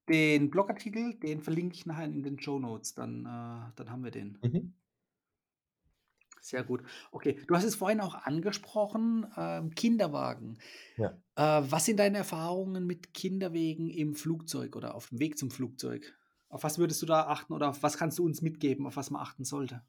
[0.08, 4.38] Den Blogartikel, den verlinke ich nachher in den Shownotes, dann äh, dann haben wir den.
[4.42, 4.74] Mhm.
[6.40, 6.82] Sehr gut.
[7.12, 10.60] Okay, du hast es vorhin auch angesprochen, ähm, Kinderwagen.
[10.96, 11.18] Ja.
[11.36, 16.18] Äh, was sind deine Erfahrungen mit Kinderwegen im Flugzeug oder auf'm Weg zum Flugzeug?
[16.48, 19.12] Auf was würdest du da achten oder auf was kannst du uns mitgeben, auf was
[19.12, 19.84] man achten sollte?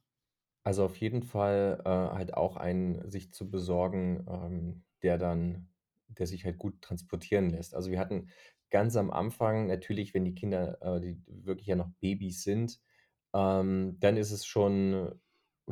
[0.65, 5.69] Also, auf jeden Fall, äh, halt auch einen sich zu besorgen, ähm, der dann
[6.09, 7.75] der sich halt gut transportieren lässt.
[7.75, 8.29] Also, wir hatten
[8.71, 12.81] ganz am Anfang natürlich, wenn die Kinder, äh, die wirklich ja noch Babys sind,
[13.35, 15.21] ähm, dann ist es schon,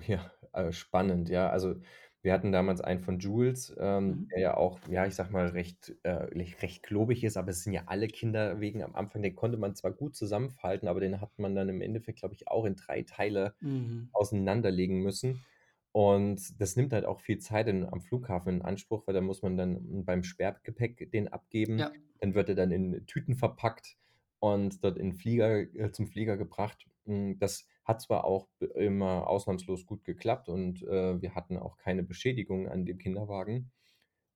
[0.07, 1.50] ja, äh, spannend, ja.
[1.50, 1.76] Also,
[2.22, 4.30] wir hatten damals einen von Jules, ähm, Mhm.
[4.33, 7.72] der ja auch, ja, ich sage mal, recht, äh, recht klobig ist, aber es sind
[7.72, 11.54] ja alle Kinderwegen am Anfang, den konnte man zwar gut zusammenfalten, aber den hat man
[11.54, 14.11] dann im Endeffekt, glaube ich, auch in 3 Teile Mhm.
[14.12, 15.44] auseinanderlegen müssen.
[15.92, 19.42] Und das nimmt halt auch viel Zeit in am Flughafen in Anspruch, weil da muss
[19.42, 21.88] man dann beim Sperrgepäck den abgeben.
[21.88, 22.00] Ja.
[22.20, 23.96] Dann wird er dann in Tüten verpackt
[24.38, 26.87] und dort in Flieger äh, zum Flieger gebracht.
[27.06, 32.05] Hm, das hat zwar auch immer ausnahmslos gut geklappt und, äh, wir hatten auch keine
[32.05, 33.72] Beschädigungen an dem Kinderwagen,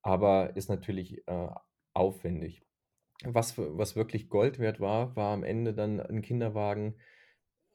[0.03, 1.49] aber ist natürlich, äh,
[1.95, 2.63] aufwendig.
[3.25, 6.97] Was was wirklich Gold wert war, war am Ende dann 'n Kinderwagen,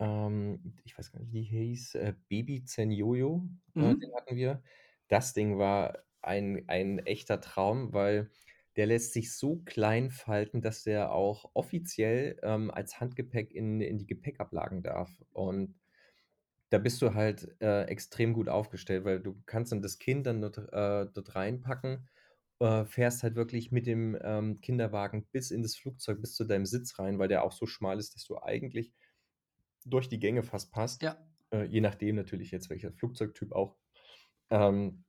[0.00, 4.16] ähm, ich weiß gar nicht, wie hieß, äh, Baby Zen-Yo-Yo, äh, den Mhm.
[4.16, 4.62] hatten wir.
[5.08, 8.30] Das Ding war ein ein echter Traum, weil
[8.76, 13.98] der lässt sich so klein falten, dass der auch offiziell, ähm, als Handgepäck in in
[13.98, 15.10] die Gepäckablagen darf.
[15.32, 15.80] Und
[16.70, 20.40] da bist du halt, äh, extrem gut aufgestellt, weil du kannst dann das Kind dann
[20.40, 22.08] dort äh, dort reinpacken,
[22.60, 26.66] äh, fährst halt wirklich mit dem, ähm, Kinderwagen bis in das Flugzeug, bis zu deinem
[26.66, 28.92] Sitz rein, weil der auch so schmal ist, dass du eigentlich
[29.84, 31.26] durch die Gänge fast passt, Ja.
[31.52, 33.76] äh, je nachdem natürlich jetzt welcher Flugzeugtyp auch.
[34.50, 35.04] Ähm,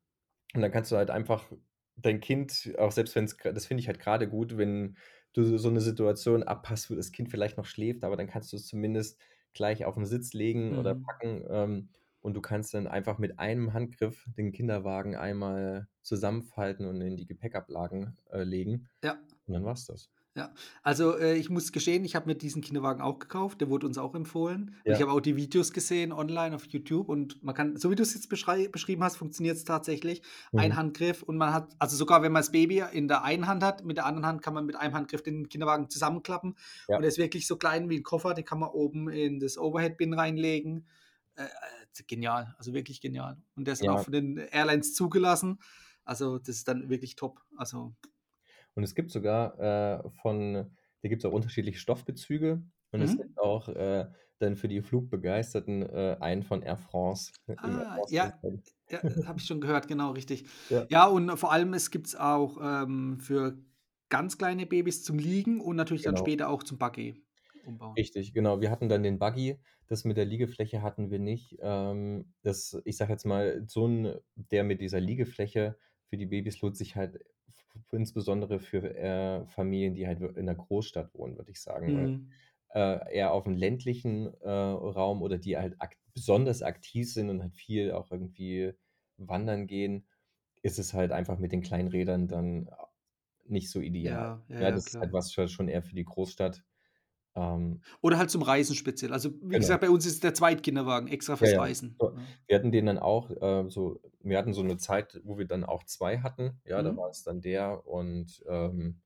[0.56, 1.52] und dann kannst du halt einfach
[1.98, 4.98] dein Kind, auch selbst wenn's gr das finde ich halt grade gut, wenn
[5.34, 8.68] du so 'ne Situation abpasst, wo das Kind vielleicht noch schläft, aber dann kannst du's
[8.68, 9.20] zumindest
[9.54, 11.06] gleich auf'n Sitz legen oder Mhm.
[11.06, 11.90] packen, ähm,
[12.22, 17.26] und du kannst dann einfach mit einem Handgriff den Kinderwagen einmal zusammenfalten und in die
[17.28, 19.22] Gepäckablagen, äh, legen Ja.
[19.48, 20.08] und dann war's das.
[20.38, 23.86] Ja, also, äh, ich muss gestehen, ich habe mir diesen Kinderwagen auch gekauft, der wurde
[23.86, 24.78] uns auch empfohlen.
[24.88, 25.02] Und ich Ja.
[25.02, 28.30] habe auch die Videos gesehen online auf YouTube und man kann so wie du's jetzt
[28.30, 30.22] beschrei beschrieben hast, funktioniert's tatsächlich.
[30.56, 30.78] Ein Mhm.
[30.78, 33.84] Handgriff und man hat also, sogar wenn man das Baby in der einen Hand hat,
[33.84, 36.52] mit der anderen Hand kann man mit einem Handgriff den Kinderwagen zusammenklappen.
[36.52, 36.58] Und
[36.90, 37.02] Ja.
[37.02, 40.14] der ist wirklich so klein wie 'n Koffer, den kann man oben in das Overhead-Bin
[40.14, 40.88] reinlegen.
[41.36, 41.48] Äh, äh,
[42.08, 43.38] genial, also, wirklich genial.
[43.58, 44.06] Und der ist dann auch Ja.
[44.06, 45.60] von den Airlines zugelassen.
[46.06, 47.42] Also, das ist dann wirklich top.
[47.58, 47.96] Also
[48.76, 49.60] Und es gibt sogar,
[50.06, 50.54] äh, von
[51.02, 53.18] da gibt's auch unterschiedliche Stoffbezüge und es Mhm.
[53.18, 54.08] gibt auch, äh,
[54.40, 58.32] dann für die Flugbegeisterten, äh, einen von Air France Ah, ja,
[58.90, 60.46] ja, habe ich schon gehört, genau, richtig.
[60.72, 60.88] Ja.
[60.88, 63.58] Ja, und vor allem, es gibt's auch, ähm, für
[64.10, 66.18] ganz kleine Babys zum Liegen und natürlich dann Genau.
[66.18, 67.24] später auch zum Buggy
[67.64, 67.98] umbauen.
[67.98, 68.62] Richtig, genau.
[68.62, 69.58] Wir hatten dann den Buggy.
[69.88, 71.58] Das mit der Liegefläche hatten wir nicht.
[71.62, 76.62] Ähm, das ich sage jetzt mal, so 'n der mit dieser Liegefläche für die Babys
[76.62, 77.20] lohnt sich halt
[77.92, 82.42] insbesondere für, äh, Familien, die halt in 'ner Großstadt wohnen, würde ich sagen, weil, Mhm.
[82.74, 87.56] äh, eher auf'm ländlichen, äh, Raum oder die halt ak besonders aktiv sind und halt
[87.56, 88.74] viel auch irgendwie
[89.18, 90.08] wandern gehen,
[90.64, 92.90] ist es halt einfach mit den kleinen Rädern dann a
[93.46, 94.30] nicht so ideal.
[94.30, 96.64] Ja, ja, Ja, ja, das ist halt was schon eher für die Großstadt.
[97.36, 99.14] Ähm Oder halt zum Reisen speziell.
[99.14, 99.60] Also, wie Genau.
[99.60, 101.58] gesagt, bei uns ist der Zweitkinderwagen extra Ja, fürs ja.
[101.58, 102.34] Reisen, So, ne?
[102.48, 105.64] wir hatten den dann auch, äh, so wir hatten so 'ne Zeit, wo wir dann
[105.64, 106.62] auch 2 hatten.
[106.66, 107.10] Ja, da war Mhm.
[107.10, 109.02] es dann der und, ähm,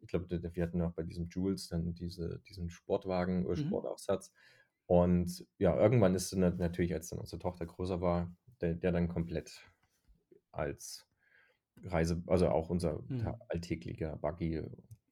[0.00, 3.84] ich glaube, wir hatten auch bei diesem Jules dann diese diesen Sportwagen oder Mhm.
[3.96, 4.32] Sportaufsatz.
[4.86, 8.92] Und ja, irgendwann ist dann nat natürlich, als dann unsere Tochter größer war, der der
[8.92, 9.70] dann komplett
[10.52, 11.06] als
[11.84, 13.44] Reise also, auch unser Mhm.
[13.50, 14.62] alltäglicher Buggy,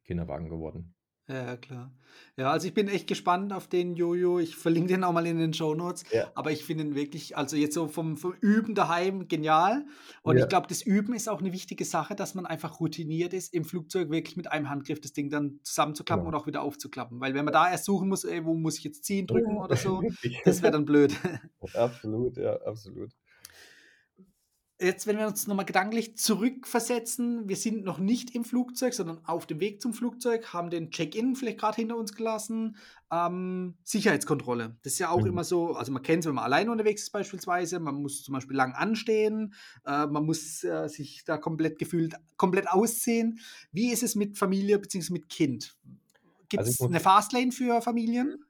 [0.04, 0.94] Kinderwagen geworden.
[1.28, 1.92] Ja, ja, klar.
[2.36, 4.40] Ja, also, ich bin echt gespannt auf den Jojo.
[4.40, 6.04] Ich verlinke den auch mal in den Shownotes.
[6.10, 6.32] Ja.
[6.34, 9.86] Aber ich finde ihn wirklich also, jetzt so vom vom Üben daheim genial.
[10.22, 10.48] Und ich Ja.
[10.48, 14.10] glaube, das Üben ist auch 'ne wichtige Sache, dass man einfach routiniert ist, im Flugzeug
[14.10, 16.28] wirklich mit einem Handgriff das Ding dann zusammenzuklappen Genau.
[16.28, 17.20] und auch wieder aufzuklappen.
[17.20, 19.62] Weil wenn man da erst suchen muss: „Ey, wo muss ich jetzt ziehen, drücken Ja,
[19.62, 20.42] oder so?“ richtig.
[20.44, 21.14] Das wäre dann blöd.
[21.74, 23.12] Absolut, ja, absolut.
[24.82, 29.24] Jetzt, wenn wir uns noch mal gedanklich zurückversetzen, wir sind noch nicht im Flugzeug, sondern
[29.26, 32.76] auf dem Weg zum Flugzeug, haben den Check-in vielleicht grad hinter uns gelassen.
[33.12, 34.78] Ähm, Sicherheitskontrolle.
[34.82, 35.26] Das ist ja auch Mhm.
[35.26, 37.78] immer so also, man kennt's, wenn man alleine unterwegs ist beispielsweise.
[37.78, 39.54] Man muss zum Beispiel lang anstehen.
[39.86, 43.38] Äh, man muss, äh, sich da komplett gefühlt komplett ausziehen.
[43.70, 45.76] Wie ist es mit Familie beziehungsweise mit Kind?
[46.56, 47.82] Also, ich Gibt's muss 'ne Fastlane für.
[47.82, 48.44] Familien?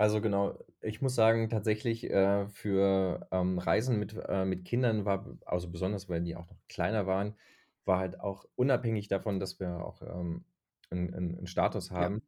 [0.00, 5.38] Also, genau, ich muss sagen, tatsächlich, äh, für, ähm, Reisen mit äh, mit Kindern war
[5.46, 7.36] also, besonders, weil die auch noch kleiner waren,
[7.86, 10.44] war halt auch unabhängig davon, dass wir auch, ähm,
[10.90, 12.10] 'n 'n 'n Status Ja.
[12.10, 12.20] haben,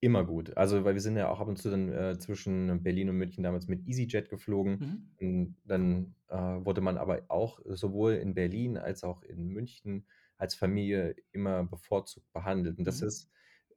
[0.00, 0.56] immer gut.
[0.56, 3.44] Also, weil wir sind ja auch ab und zu dann, äh, zwischen Berlin und München
[3.44, 4.80] damals mit EasyJet geflogen.
[4.80, 5.12] Mhm.
[5.20, 10.54] Und dann, äh, wurde man aber auch sowohl in Berlin als auch in München als
[10.56, 12.78] Familie immer bevorzugt behandelt.
[12.78, 13.04] Und das Mhm.
[13.04, 13.30] ist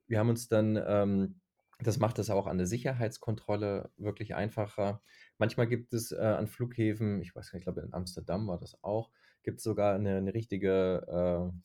[0.08, 1.40] wir haben uns dann, ähm
[1.78, 5.02] das macht es auch an der Sicherheitskontrolle wirklich einfacher.
[5.38, 8.58] Manchmal gibt es, äh, an Flughäfen ich weiß gar nicht, ich glaube, in Amsterdam war
[8.58, 9.10] das auch,
[9.42, 11.60] gibt's sogar 'ne 'ne richtige, äh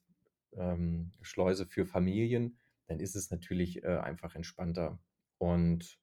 [0.58, 5.00] ähm, Schleuse für Familien, dann ist es natürlich, äh, einfach entspannter.
[5.40, 6.00] Und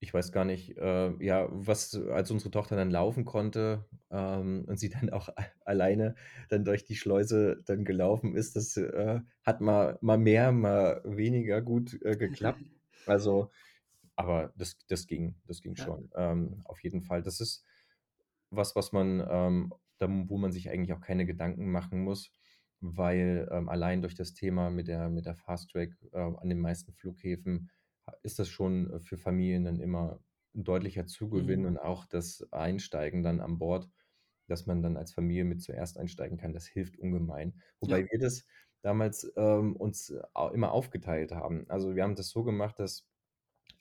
[0.00, 4.78] ich weiß gar nicht, äh, ja, was als unsere Tochter dann laufen konnte, ähm, und
[4.78, 5.30] sie dann auch
[5.64, 6.16] alleine
[6.50, 11.62] dann durch die Schleuse dann gelaufen ist, das, äh, hat mal mal mehr, mal weniger
[11.62, 12.62] gut, äh, geklappt.
[13.06, 13.50] Also
[14.16, 15.90] aber das das ging das ging Ja.
[15.90, 17.22] schon, ähm, auf jeden Fall.
[17.22, 17.64] Das ist
[18.50, 22.32] was, was man, ähm da wo man sich eigentlich auch keine Gedanken machen muss,
[22.80, 26.60] weil, ähm, allein durch das Thema mit der mit der Fast Track, äh, an den
[26.60, 27.70] meisten Flughäfen
[28.24, 30.20] ist das schon, für Familien dann immer
[30.54, 31.66] 'n deutlicher Zugewinn Mhm.
[31.66, 33.88] und auch das Einsteigen dann an Bord,
[34.48, 37.60] dass man dann als Familie mit zuerst einsteigen kann, das hilft ungemein.
[37.80, 38.10] Wobei Ja.
[38.10, 38.46] wir das
[38.82, 41.66] damals, ähm, uns a immer aufgeteilt haben.
[41.70, 43.06] Also, wir haben das so gemacht, dass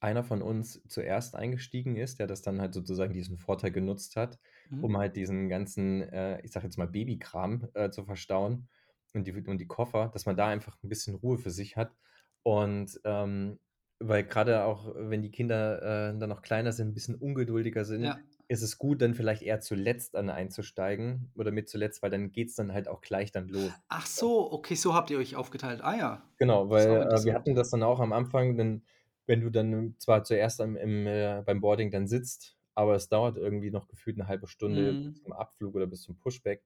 [0.01, 4.39] einer von uns zuerst eingestiegen ist, der das dann halt sozusagen diesen Vorteil genutzt hat,
[4.79, 4.99] um Mhm.
[4.99, 8.69] halt diesen ganzen, äh, ich sage jetzt mal Babykram, äh, zu verstauen
[9.13, 11.95] und die und die Koffer, dass man da einfach 'n bisschen Ruhe für sich hat.
[12.43, 13.59] Und, ähm,
[13.99, 18.15] weil grade auch, wenn die Kinder, äh, dann noch kleiner sind, 'n bisschen ungeduldiger sind,
[18.15, 18.23] Ja.
[18.49, 22.55] Ist es gut, dann vielleicht eher zuletzt dann einzusteigen oder mit zuletzt, weil dann geht's
[22.55, 23.75] dann halt auch gleich dann los.
[23.87, 25.81] Ach so, okay, so habt ihr euch aufgeteilt.
[25.83, 28.83] Ah ja, Genau, weil, äh, wir hatten das dann auch am Anfang, wenn
[29.25, 33.37] wenn du dann zwar zuerst am im äh, beim Boarding dann sitzt, aber es dauert
[33.37, 35.19] irgendwie noch gefühlt 'ne 1/2 Stunde bis Mhm.
[35.21, 36.63] zum Abflug oder bis zum Pushback,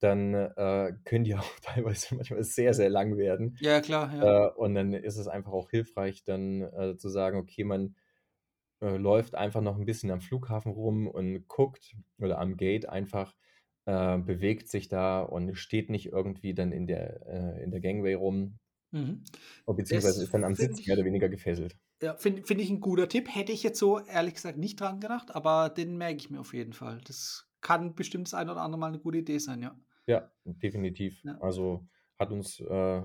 [0.00, 3.58] dann, äh, können die auch teilweise manchmal sehr, sehr lang werden.
[3.58, 4.26] Ja, klar, ja.
[4.26, 7.96] Äh, und dann ist es einfach auch hilfreich, dann, äh, zu sagen, okay, man,
[8.82, 13.36] äh, läuft einfach noch 'n bisschen am Flughafen rum und guckt oder am Gate einfach,
[13.86, 18.14] äh, bewegt sich da und steht nicht irgendwie dann in der äh, in der Gangway
[18.14, 18.58] rum
[18.92, 19.22] Mhm.
[19.68, 21.76] o beziehungsweise Das ist dann am Sitz mehr oder ich weniger gefesselt.
[22.02, 23.28] ja, finde finde ich 'n guter Tipp.
[23.34, 26.54] Hätte ich jetzt so ehrlich gesagt nicht dran gedacht, aber den merke ich mir auf
[26.54, 27.00] jeden Fall.
[27.06, 29.78] Das kann bestimmt das ein oder andere Mal 'ne gute Idee sein, ja.
[30.08, 31.24] Ja, definitiv.
[31.24, 31.40] Ja.
[31.40, 31.88] Also,
[32.18, 33.02] hat uns, äh,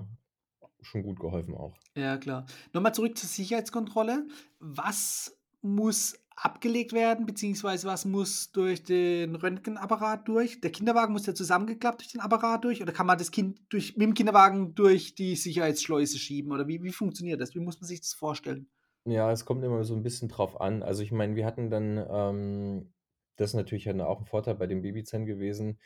[0.82, 1.80] schon gut geholfen auch.
[1.96, 2.44] Ja, klar.
[2.74, 4.28] Noch mal zurück zur Sicherheitskontrolle.
[4.58, 5.35] Was
[5.66, 10.60] muss abgelegt werden, beziehungsweise was muss durch den Röntgenapparat durch?
[10.60, 13.94] Der Kinderwagen muss ja zusammengeklappt durch den Apparat durch oder kann man das Kind durch
[13.96, 17.54] mit'm Kinderwagen durch die Sicherheitsschleuse schieben oder wie wie funktioniert das?
[17.54, 18.68] Wie muss man sich das vorstellen?
[19.08, 20.82] Ja, es kommt immer so 'n bisschen drauf an.
[20.82, 22.92] Also, ich meine, wir hatten dann, ähm
[23.36, 25.78] das ist natürlich auch 'n Vorteil bei dem Babyzahn gewesen,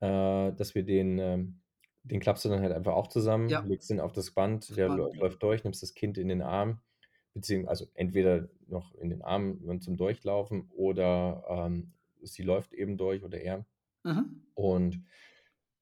[0.00, 1.60] äh, dass wir den, ähm
[2.04, 3.64] den klappst du dann halt einfach auch zusammen, Ja.
[3.64, 5.20] legst den auf das Band, Das der Band, ja.
[5.20, 6.80] läuft durch, nimmst das Kind in den Arm,
[7.34, 11.92] beziehung also, entweder noch in den Arm und zum Durchlaufen oder, ähm,
[12.22, 13.66] sie läuft eben durch oder er.
[14.04, 14.42] Mhm.
[14.54, 15.02] Und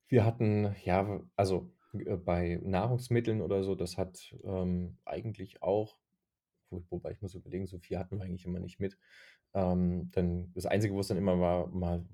[0.09, 5.99] wir hatten, ja, also, äh, bei Nahrungsmitteln oder so, das hat, ähm, eigentlich auch
[6.73, 8.99] wo wobei ich muss überlegen, so viel hatten wir eigentlich immer nicht mit.
[9.55, 12.05] Ähm, dann das Einzige, wo's dann immer war mal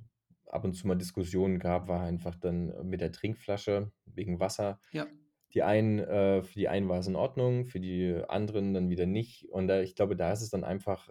[0.46, 4.80] ab und zu mal Diskussionen gab, war einfach dann mit der Trinkflasche wegen Wasser.
[4.92, 5.06] Ja.
[5.54, 9.06] Die einen äh, für die einen war es in Ordnung, für die anderen dann wieder
[9.06, 9.48] nicht.
[9.50, 11.10] Und da ich glaube, da ist es dann einfach,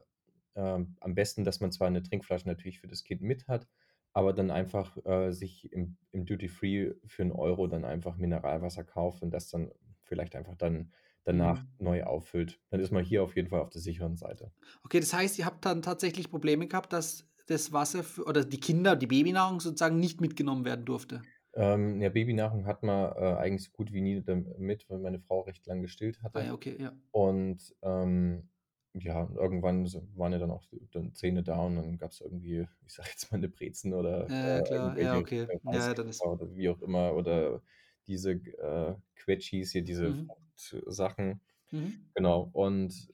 [0.55, 3.67] ähm, am besten, dass man zwar 'ne Trinkflasche natürlich für das Kind mit hat,
[4.13, 8.83] aber dann einfach, äh, sich im im Duty Free für 'n Euro dann einfach Mineralwasser
[8.83, 9.71] kauft und das dann
[10.03, 11.77] vielleicht einfach dann danach Mhm.
[11.79, 12.61] neu auffüllt.
[12.69, 14.51] Dann ist man hier auf jeden Fall auf der sicheren Seite.
[14.83, 18.59] Okay, das heißt, ihr habt dann tatsächlich Probleme gehabt, dass das Wasser f oder die
[18.59, 21.25] Kinder die Babynahrung sozusagen nicht mitgenommen werden durfte?
[21.57, 25.19] Ähm, ja, Babynahrung hatten wir, äh, eigentlich so gut wie nie dam mit, weil meine
[25.21, 26.43] Frau recht lang gestillt Ah hatte.
[26.43, 26.97] ja, okay, ja.
[27.11, 28.49] Und, ähm,
[28.93, 29.85] ja, irgendwann
[30.17, 33.39] waren ja dann auch dann Zähne da und dann gab's irgendwie, ich sage jetzt mal
[33.39, 34.97] 'ne Brezen oder, Ja, ja, äh, klar.
[34.99, 35.47] Ja, irgendwelche, okay.
[35.47, 37.61] äh, Ja, ja, dann ist oder wie auch immer oder
[38.07, 40.37] diese äh, Quetschis hier, diese Mhm.
[40.57, 41.41] Fruchtsachen.
[41.71, 42.11] Mhm.
[42.15, 42.49] Genau.
[42.53, 43.13] Und,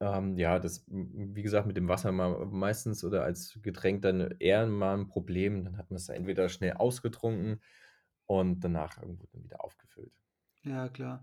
[0.00, 4.66] ähm, ja, das wie gesagt, mit dem Wasser mal meistens oder als Getränk dann eher
[4.66, 5.64] mal 'n Problem.
[5.64, 7.60] Dann hat man's entweder schnell ausgetrunken
[8.26, 10.12] und danach irgendwo dann wieder aufgefüllt.
[10.64, 11.22] Ja, klar.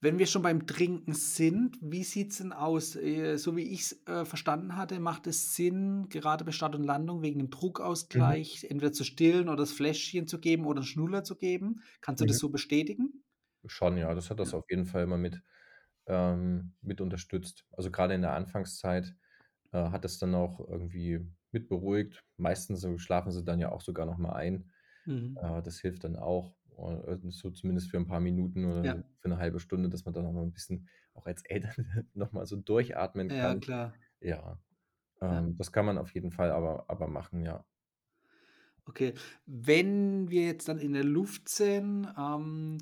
[0.00, 2.96] Wenn wir schon beim Trinken sind, wie sieht's denn aus?
[2.96, 7.22] Äh, so wie ich's, äh, verstanden hatte, macht es Sinn, gerade bei Start und Landung
[7.22, 7.50] wegen dem
[8.14, 8.36] Mhm.
[8.40, 11.82] Druckausgleich entweder zu stillen oder das Fläschchen zu geben oder 'n Schnuller zu geben.
[12.00, 12.26] Kannst du Mhm.
[12.26, 13.24] das so bestätigen?
[13.64, 14.54] Schon, ja, das hat das Ja.
[14.54, 15.42] auf jeden Fall immer mit
[16.06, 17.66] ähm, mit unterstützt.
[17.72, 19.14] Also, grade in der Anfangszeit,
[19.72, 22.24] äh, hat das dann auch irgendwie mit beruhigt.
[22.38, 24.72] Meistens so schlafen sie dann ja auch sogar noch mal ein.
[25.06, 25.40] Mhm.
[25.40, 29.06] Äh, das hilft dann auch, äh, so zumindest für 'n paar Minuten oder Ja.
[29.20, 31.74] für 'ne 1/2 Stunde, dass man dann noch mal 'n bisschen auch als Eltern
[32.14, 33.60] noch mal so durchatmen Ja, kann.
[33.60, 33.98] klar.
[34.20, 34.60] Ja,
[35.28, 35.42] Ja.
[35.42, 37.64] ähm, das kann man auf jeden Fall aber aber machen, ja.
[38.88, 39.14] Okay.
[39.46, 42.78] Wenn wir jetzt dann in der Luft sind, ähm,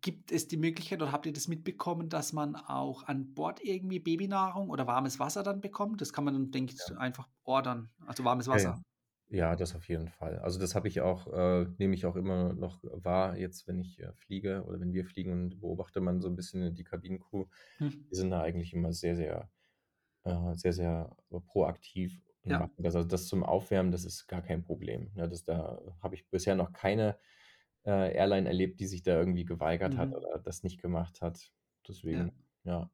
[0.00, 3.98] gibt es die Möglichkeit oder habt ihr das mitbekommen, dass man auch an Bord irgendwie
[4.00, 6.00] Babynahrung oder warmes Wasser dann bekommt?
[6.00, 6.98] Das kann man dann, denke ich, Ja.
[6.98, 8.74] einfach ordern, also warmes Ja, ja.
[8.74, 8.82] Wasser.
[9.30, 10.38] Ja, das auf jeden Fall.
[10.38, 14.00] Also, das habe ich auch äh, nehme ich auch immer noch wahr jetzt, wenn ich,
[14.00, 17.44] äh, fliege oder wenn wir fliegen und beobachte man so 'n bisschen die Kabinencrew.
[17.80, 18.08] Mhm.
[18.10, 19.50] Die sind da eigentlich immer sehr, sehr
[20.24, 21.16] äh, sehr, sehr
[21.48, 22.60] proaktiv und Ja.
[22.60, 22.96] machen das.
[22.96, 25.28] Also, das zum Aufwärmen, das ist gar kein Problem, ne?
[25.28, 27.18] Das da habe ich bisher noch keine,
[27.88, 30.14] äh, Airline erlebt, die sich da irgendwie geweigert hat Mhm.
[30.14, 31.52] oder das nicht gemacht hat.
[32.10, 32.28] Ja.
[32.28, 32.90] Deswegen, ja.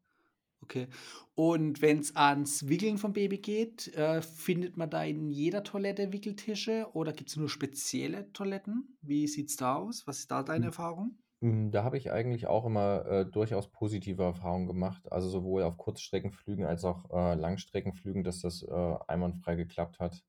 [0.62, 0.88] Okay.
[1.35, 6.88] Und wenn's ans Wickeln vom Baby geht, äh, findet man da in jeder Toilette Wickeltische
[6.94, 8.96] oder gibt's nur spezielle Toiletten?
[9.02, 10.07] Wie sieht's da aus?
[10.07, 10.68] Was ist da deine Hm.
[10.68, 11.18] Erfahrung?
[11.42, 15.12] Hm, da habe ich eigentlich auch immer, äh, durchaus positive Erfahrungen gemacht.
[15.12, 20.24] Also, sowohl auf Kurzstreckenflügen als auch, äh, Langstreckenflügen, dass das, äh, einwandfrei geklappt hat.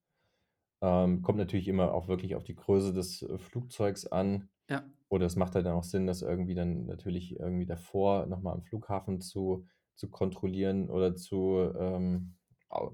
[0.82, 4.50] Ähm, kommt natürlich immer auch wirklich auf die Größe des, äh, Flugzeugs an.
[4.70, 4.86] Ja.
[5.12, 8.54] Oder es macht halt dann auch Sinn, das irgendwie dann natürlich irgendwie davor noch mal
[8.54, 12.36] am Flughafen zu zu kontrollieren oder zu, ähm,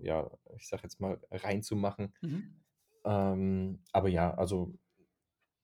[0.03, 2.13] ja, ich sage jetzt mal, reinzumachen.
[2.23, 2.61] Mhm.
[3.05, 4.75] Ähm, aber ja, also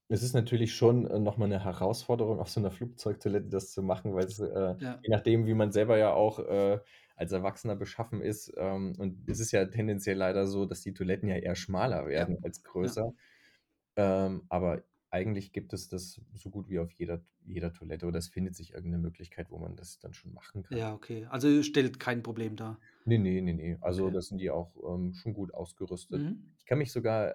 [0.08, 3.82] es ist natürlich schon, äh, noch mal 'ne Herausforderung, auf so 'ner Flugzeugtoilette das zu
[3.82, 5.02] machen, weil's, äh, Ja.
[5.02, 6.80] je nachdem, wie man selber ja auch, äh,
[7.16, 11.28] als Erwachsener beschaffen ist ähm, und es ist ja tendenziell leider so, dass die Toiletten
[11.28, 12.26] ja eher schmaler Ja.
[12.26, 12.94] werden als Ja.
[12.94, 13.12] größer.
[13.96, 18.28] Ähm, aber eigentlich gibt es das so gut wie auf jeder jeder Toilette oder es
[18.28, 20.80] findet sich irgend 'ne Möglichkeit, wo man das dann schon machen kann.
[20.80, 21.24] Ja, okay.
[21.30, 22.78] Also, stellt kein Problem dar?
[23.06, 23.78] Ne, ne, ne, ne.
[23.80, 24.10] Also, Okay.
[24.10, 26.26] da sind die auch, ähm, schon gut ausgerüstet.
[26.26, 26.58] Mhm.
[26.58, 27.28] Ich kann mich sogar,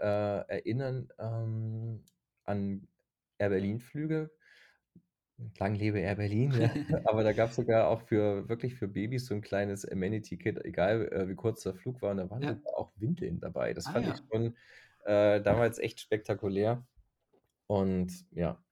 [0.50, 2.04] äh, erinnern, ähm,
[2.44, 2.88] an
[3.38, 4.34] Air Berlin-Flüge.
[5.60, 6.70] Lang lebe Air Berlin, ja.
[7.06, 11.28] Aber da gab's sogar auch für wirklich für Babys so 'n kleines Amenity-Kit, egal, äh,
[11.28, 12.12] wie kurz der Flug war.
[12.12, 12.64] Und da waren Ja.
[12.76, 13.74] auch Windeln dabei.
[13.74, 14.24] Das Ah fand ich ja.
[14.32, 14.56] schon,
[15.06, 16.86] äh, damals echt spektakulär.
[17.74, 18.64] Und ja.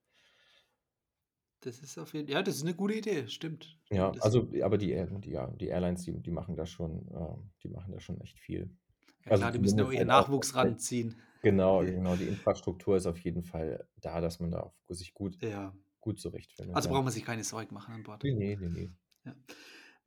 [1.63, 3.79] Das ist auf jeden ja, das ist 'ne gute Idee, stimmt.
[3.91, 7.07] Ja, das also aber die Air die ja, die Airlines, die die machen da schon
[7.09, 8.77] äh, die machen da schon echt viel.
[9.25, 11.19] Ja Also, klar, die müssen ja auch ihren halt Nachwuchs ranziehen.
[11.41, 12.15] genau, genau.
[12.15, 15.73] Die Infrastruktur ist auf jeden Fall da, dass man da sich gut Ja.
[15.99, 16.89] gut zurechtfindet, Also, ja.
[16.89, 18.23] braucht man sich keine Sorgen machen an Bord.
[18.23, 18.91] Ne, ne, ne, ne.
[19.25, 19.35] Ja.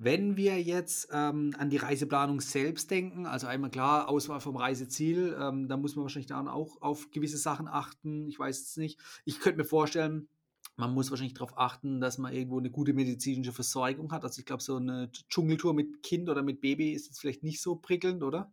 [0.05, 5.35] Wenn wir jetzt, ähm, an die Reiseplanung selbst denken, also, einmal klar, Auswahl vom Reiseziel,
[5.41, 8.29] ähm, da muss man wahrscheinlich dann auch auf gewisse Sachen achten.
[8.29, 9.01] Ich weiß es nicht.
[9.25, 10.29] Ich könnte mir vorstellen,
[10.77, 14.25] man muss wahrscheinlich drauf achten, dass man irgendwo 'ne gute medizinische Versorgung hat.
[14.25, 17.43] Also, ich glaube, so 'ne Dsch Dschungeltour mit Kind oder mit Baby ist jetzt vielleicht
[17.43, 18.53] nicht so prickelnd, oder?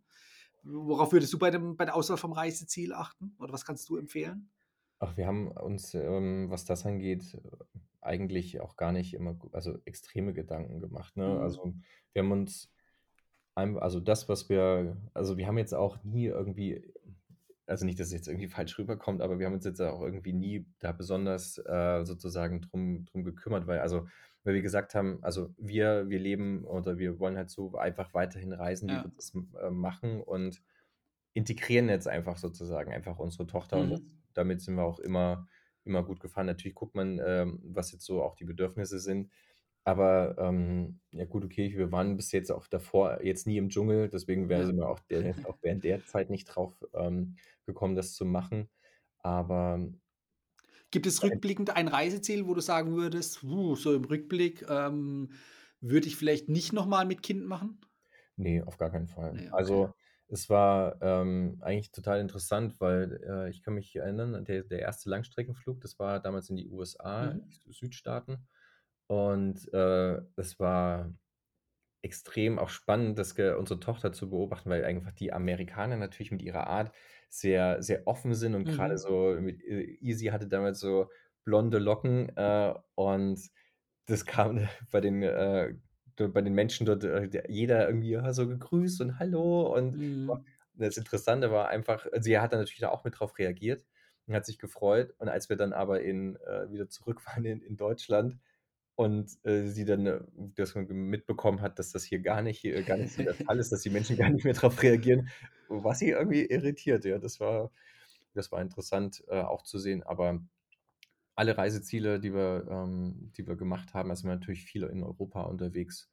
[0.64, 3.98] Worauf würdest du bei dem bei der Auswahl vom Reiseziel achten oder was kannst du
[3.98, 4.50] empfehlen?
[5.04, 7.36] Ach, wir haben uns, ähm, was das angeht,
[8.02, 11.26] eigentlich auch gar nicht immer also, extreme Gedanken gemacht, ne?
[11.26, 11.42] Mhm.
[11.42, 11.74] Also,
[12.14, 12.70] wir haben uns
[13.56, 16.94] also, das, was wir also, wir haben jetzt auch nie irgendwie
[17.68, 20.34] also, nicht, dass es jetzt irgendwie falsch rüberkommt, aber wir haben uns jetzt auch irgendwie
[20.34, 24.08] nie da besonders, äh, sozusagen drum drum gekümmert, weil also,
[24.44, 28.54] weil wir gesagt haben, also, wir wir leben oder wir wollen halt so einfach weiterhin
[28.54, 29.12] reisen, wie wir Ja.
[29.16, 30.62] das, äh, machen und
[31.34, 34.22] integrieren jetzt einfach sozusagen einfach unsere Tochter und Mhm.
[34.34, 35.48] damit sind wir auch immer
[35.86, 36.46] immer gut gefahren.
[36.48, 39.32] Natürlich guckt man, ähm, was jetzt so auch die Bedürfnisse sind.
[39.84, 44.10] Aber, ähm, ja gut, okay, wir waren bis jetzt auch davor jetzt nie im Dschungel,
[44.10, 44.72] deswegen wäre Ja.
[44.76, 48.70] wir auch der auch während der Zeit nicht drauf, ähm, gekommen, das zu machen.
[49.20, 49.80] Aber
[50.91, 55.30] Gibt es rückblickend ein Reiseziel, wo du sagen würdest: „Uh, so im Rückblick, ähm,
[55.80, 57.80] würde ich vielleicht nicht noch mal mit Kind machen?“
[58.38, 59.39] Ne, auf gar keinen Fall.
[59.39, 59.82] Ne, okay.
[59.82, 59.94] Also,
[60.32, 65.10] es war, ähm, eigentlich total interessant, weil, äh, ich kann mich erinnern, der der 1.
[65.10, 67.62] Langstreckenflug, das war damals in die USA, Mhm.
[67.70, 68.48] Südstaaten.
[69.08, 71.13] Und, äh, es war
[72.04, 76.67] extrem auch spannend, das unsere Tochter zu beobachten, weil einfach die Amerikaner natürlich mit ihrer
[76.67, 76.94] Art
[77.30, 78.91] sehr, sehr offen sind und Mhm.
[78.98, 81.10] so mit äh, Easy hatte damals so
[81.44, 83.39] blonde Locken, äh, und
[84.08, 85.76] das kam bei den äh,
[86.30, 90.46] bei den Menschen dort äh, jeder irgendwie, ja, so gegrüßt und „Hallo“ und Mhm.
[90.74, 93.86] das Interessante war einfach sie hat dann natürlich auch mit drauf reagiert
[94.28, 95.14] und hat sich gefreut.
[95.18, 98.38] Und als wir dann aber in äh, wieder zurück waren in in Deutschland
[98.96, 103.14] und, äh, sie dann das mitbekommen hat, dass das hier gar nicht äh, gar nicht
[103.14, 105.30] so der Fall ist, dass die Menschen gar nicht mehr drauf reagieren,
[105.68, 107.18] war sie irgendwie irritiert, ja.
[107.20, 107.72] Das war
[108.34, 110.04] das war interessant, äh, auch zu sehen.
[110.04, 110.42] Aber
[111.36, 115.44] alle Reiseziele, die wir ähm, die wir gemacht haben also, wir natürlich viel in Europa
[115.44, 116.12] unterwegs,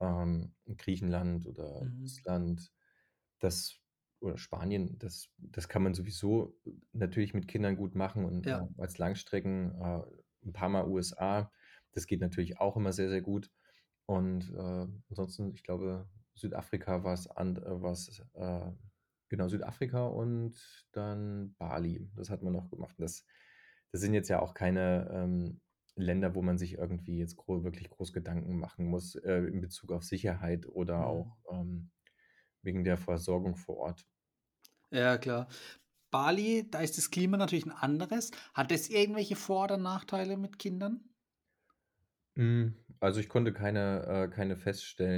[0.00, 2.22] ähm, in Griechenland oder Mhm.
[2.26, 2.72] Island,
[3.40, 3.78] das
[4.20, 6.58] oder Spanien, das das kann man sowieso
[6.92, 8.62] natürlich mit Kindern gut machen und, Ja.
[8.78, 10.02] äh, als Langstrecken, äh,
[10.46, 11.52] 'n paar Mal USA.
[11.92, 13.50] Das geht natürlich auch immer sehr, sehr gut.
[14.06, 18.72] Und, äh, ansonsten, ich glaube, Südafrika war's and äh, war's, äh
[19.30, 22.10] genau, Südafrika und dann Bali.
[22.16, 22.96] Das hatten wir noch gemacht.
[22.98, 23.24] Das
[23.92, 25.60] das sind jetzt ja auch keine, ähm,
[25.96, 29.92] Länder, wo man sich irgendwie jetzt gro wirklich groß Gedanken machen muss, äh, in Bezug
[29.92, 31.06] auf Sicherheit oder Mhm.
[31.06, 31.90] auch, ähm,
[32.62, 34.06] wegen der Versorgung vor Ort.
[34.90, 35.48] Ja, klar.
[36.10, 38.30] Bali, da ist das Klima natürlich 'n anderes.
[38.54, 41.10] Hat das irgendwelche Vor oder Nachteile mit Kindern?
[42.36, 44.56] Hm, also, ich konnte keine äh, keine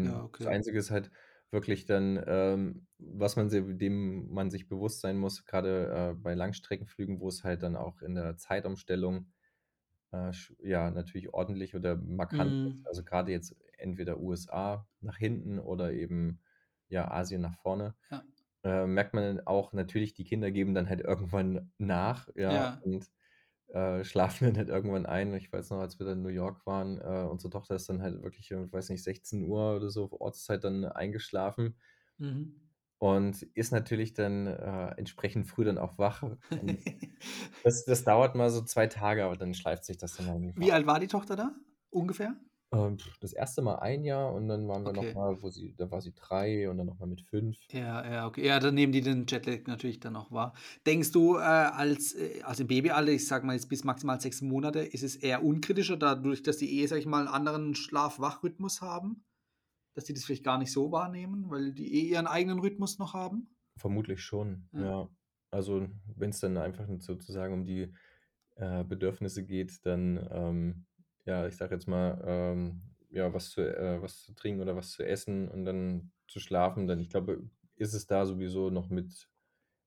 [0.02, 0.30] Ja, feststellen.
[0.38, 0.52] Das okay.
[0.52, 1.10] Einzige ist halt
[1.54, 7.20] wirklich dann, ähm, was man dem man sich bewusst sein muss, grade, äh, bei Langstreckenflügen,
[7.20, 9.32] wo es halt dann auch in der Zeitumstellung,
[10.12, 10.32] äh,
[10.62, 12.76] ja, natürlich ordentlich oder markant ist.
[12.76, 12.86] Mhm.
[12.86, 16.42] Also, grade jetzt entweder USA nach hinten oder eben,
[16.88, 18.24] ja, Asien nach vorne, Ja.
[18.64, 22.80] äh, merkt man dann auch natürlich, die Kinder geben dann halt irgendwann nach, ja, Ja.
[22.80, 23.10] und,
[23.74, 25.34] äh, schlafen dann halt irgendwann ein.
[25.34, 28.02] Ich weiß noch, als wir dann in New York waren, äh, unsere Tochter ist dann
[28.02, 31.76] halt wirklich um, weiß nicht, 16:00 oder so Ortszeit dann eingeschlafen
[32.18, 32.64] Mhm.
[32.98, 36.22] und ist natürlich dann, äh, entsprechend früh dann auch wach.
[37.62, 40.72] Das das dauert mal so 2 Tage, aber dann schleift sich das dann Wie einfach
[40.72, 41.54] alt war die Tochter da
[41.90, 42.36] ungefähr?
[42.74, 43.62] Ähm, das 1.
[43.62, 45.14] Mal 1 Jahr und dann waren wir Okay.
[45.14, 47.68] mal, wo sie da war sie 3 und dann noch mal mit 5.
[47.72, 48.44] Ja, ja, okay.
[48.46, 50.52] Ja, dann nehmen die den Jetlag natürlich dann auch wahr.
[50.86, 54.42] Denkst du, äh, als äh, also, im Babyalter, ich sage mal jetzt bis maximal 6
[54.42, 58.82] Monate, ist es eher unkritischer dadurch, dass die eh, sage ich mal, 'n anderen Schlaf-Wach-Rhythmus
[58.82, 59.24] haben?
[59.94, 63.14] Dass die das vielleicht gar nicht so wahrnehmen, weil die eh ihren eigenen Rhythmus noch
[63.14, 63.56] haben?
[63.78, 64.84] Vermutlich schon, Ja.
[64.84, 65.08] ja.
[65.50, 67.92] Also, wenn's dann einfach sozusagen um die,
[68.56, 70.86] äh, Bedürfnisse geht, dann, ähm,
[71.24, 74.92] ja, ich sage jetzt mal, ähm, ja, was zu äh, was zu trinken oder was
[74.92, 79.28] zu essen und dann zu schlafen, dann ich glaube, ist es da sowieso noch mit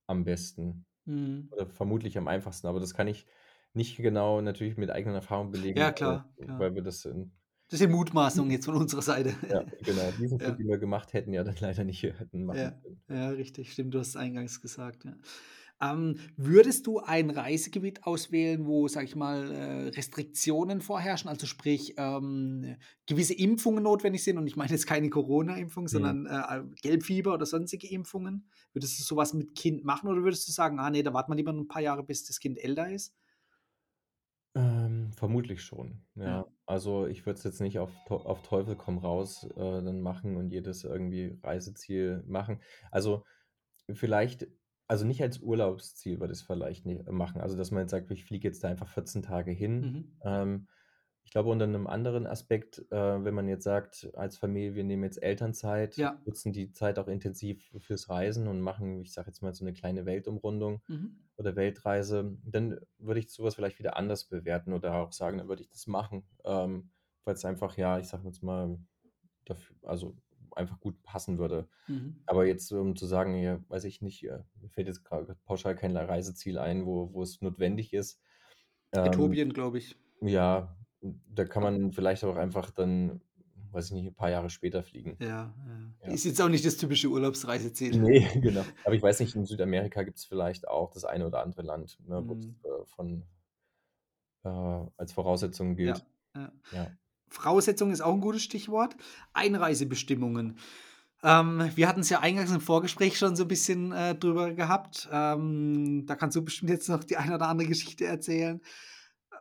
[0.08, 1.50] am besten Mhm.
[1.52, 2.68] oder vermutlich am einfachsten.
[2.68, 3.28] Aber das kann ich
[3.74, 6.68] nicht genau natürlich mit eigenen Erfahrungen belegen, Ja, weil klar, klar.
[6.68, 7.38] weil wir das in
[7.70, 9.36] Das sind Mutmaßungen jetzt von unserer Seite.
[9.50, 10.12] Ja, genau.
[10.12, 10.58] Diesen Flug, Ja.
[10.58, 13.02] den wir gemacht hätten, ja dann leider nicht hätten machen Ja, können.
[13.10, 15.18] ja, richtig, stimmt, du hast es eingangs gesagt, ja.
[15.80, 21.94] Ähm, würdest du ein Reisegebiet auswählen, wo, sage ich mal, äh, Restriktionen vorherrschen, also, sprich,
[21.98, 24.38] ähm, gewisse Impfungen notwendig sind?
[24.40, 26.18] Und ich meine jetzt keine Corona-Impfung, Mhm.
[26.18, 28.50] sondern, äh, Gelbfieber oder sonstige Impfungen.
[28.74, 31.32] Würdest du so was mit Kind machen oder würdest du sagen: „Ah ne, da warten
[31.32, 33.14] wir lieber 'n paar Jahre, bis das Kind älter ist?“
[34.56, 36.44] Ähm, vermutlich schon, Ja.
[36.44, 36.46] ja.
[36.66, 40.52] Also, ich würde es jetzt nicht auf auf Teufel komm raus, äh, dann machen und
[40.52, 42.62] jedes irgendwie Reiseziel machen.
[42.92, 43.24] Also,
[43.94, 44.48] vielleicht
[44.88, 47.42] also, nicht als Urlaubsziel würde ich's vielleicht ne machen.
[47.42, 50.18] Also, dass man jetzt sagt: „Ich fliege jetzt da einfach 14 Tage hin.“ Mhm.
[50.24, 50.68] Ähm,
[51.24, 55.04] ich glaube, unter 'nem anderen Aspekt, äh, wenn man jetzt sagt als Familie: „Wir nehmen
[55.04, 56.22] jetzt Elternzeit, Ja.
[56.26, 59.74] nutzen die Zeit auch intensiv fürs Reisen und machen, ich sage jetzt mal, so 'ne
[59.74, 61.28] kleine Weltumrundung Mhm.
[61.38, 65.48] oder Weltreise“, dann würde ich so was vielleicht wieder anders bewerten oder auch sagen, dann
[65.50, 66.92] würde ich das machen, ähm,
[67.26, 68.80] weil's einfach, ja, ich sage jetzt mal,
[69.46, 70.18] daf also,
[70.58, 71.70] einfach gut passen würde.
[71.88, 72.24] Mhm.
[72.28, 75.76] Aber jetzt, um zu sagen, ja, weiß ich nicht, äh, mir fällt jetzt grade pauschal
[75.76, 78.22] kein Reiseziel ein, wo wo es notwendig ist.
[78.94, 79.96] Ähm, Äthiopien, glaube ich.
[80.22, 83.22] ja, da kann man vielleicht auch einfach dann,
[83.72, 85.18] weiß ich nicht, 'n paar Jahre später fliegen.
[85.20, 85.54] Ja,
[86.02, 86.08] ja.
[86.10, 86.14] Ja.
[86.14, 87.98] Ist jetzt auch nicht das typische Urlaubsreiseziel.
[87.98, 88.66] Ne, genau.
[88.84, 92.24] Aber ich weiß nicht, in Südamerika gibt's vielleicht auch das eine oder andere Land, ne,
[92.28, 92.56] wo das, Mhm.
[92.64, 93.24] äh, von
[94.44, 94.50] äh,
[94.98, 96.06] als Voraussetzung gilt.
[96.36, 96.98] Ja, ja.
[97.30, 98.96] Voraussetzung ist auch 'n gutes Stichwort.
[99.34, 100.58] Einreisebestimmungen.
[101.24, 105.10] Ähm, wir hatten's ja eingangs im Vorgespräch schon so 'n bisschen, äh, drüber gehabt.
[105.12, 108.62] Ähm, da kannst du bestimmt jetzt noch die eine oder andere Geschichte erzählen.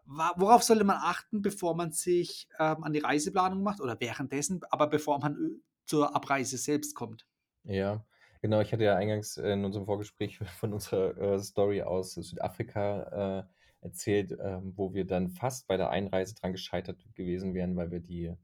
[0.06, 4.88] Worauf sollte man achten, bevor man sich, ähm, an die Reiseplanung macht oder währenddessen, aber
[4.88, 7.26] bevor man, äh, zur Abreise selbst kommt?
[7.64, 8.04] Ja,
[8.42, 8.60] genau.
[8.60, 13.44] Ich hatte ja eingangs in unserem Vorgespräch von unserer, äh, Story aus Südafrika, äh,
[13.86, 18.00] erzählt, ähm, wo wir dann fast bei der Einreise dran gescheitert gewesen wären, weil wir
[18.00, 18.34] die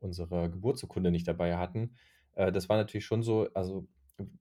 [0.00, 1.96] unsere Geburtsurkunde nicht dabei hatten.
[2.34, 3.88] Äh, das war natürlich schon so also,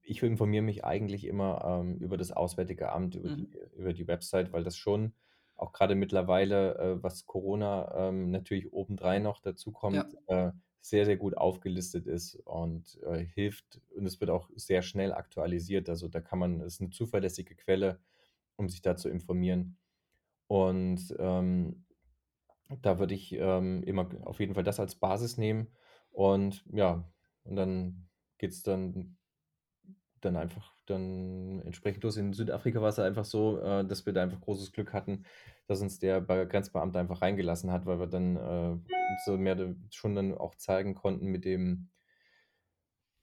[0.01, 3.55] ich informiere mich eigentlich immer, ähm, über das Auswärtige Amt, über die Mhm.
[3.77, 5.13] über die Website, weil das schon
[5.55, 10.25] auch grade mittlerweile, äh, was Corona, ähm, natürlich obendrein noch dazukommt, Ja.
[10.27, 15.13] äh, sehr, sehr gut aufgelistet ist und, äh, hilft und es wird auch sehr schnell
[15.13, 15.89] aktualisiert.
[15.89, 17.99] Also, da kann man ist 'ne zuverlässige Quelle,
[18.57, 19.77] um sich da zu informieren.
[20.47, 21.85] Und, ähm,
[22.81, 25.67] da würde ich, ähm, immer auf jeden Fall das als Basis nehmen
[26.11, 27.11] und ja,
[27.43, 29.17] und dann geht's dann
[30.21, 32.17] dann einfach dann entsprechend los.
[32.17, 35.25] In Südafrika war's halt einfach so, äh, dass wir da einfach großes Glück hatten,
[35.67, 38.77] dass uns der Be Grenzbeamte einfach reingelassen hat, weil wir dann, äh,
[39.25, 41.89] so mehr schon dann auch zeigen konnten mit dem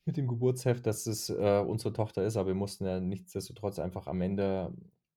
[0.04, 4.06] mit dem Geburtsheft, dass es, äh, unsere Tochter ist, aber wir mussten ja nichtsdestotrotz einfach
[4.08, 4.72] am Ende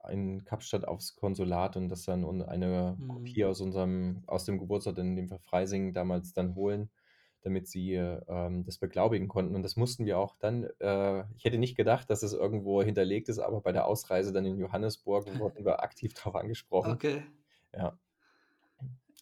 [0.10, 3.08] in Kapstadt aufs Konsulat und das dann und eine Mhm.
[3.08, 6.90] Kopie aus unserem aus dem Geburtsort, in dem Fall Freising, damals dann holen,
[7.42, 9.56] damit sie, ähm, das beglaubigen konnten.
[9.56, 13.30] Und das mussten wir auch dann äh, ich hätte nicht gedacht, dass es irgendwo hinterlegt
[13.30, 16.94] ist, aber bei der Ausreise dann in Johannesburg wurden wir aktiv drauf angesprochen.
[16.94, 17.24] Okay.
[17.74, 17.98] Ja.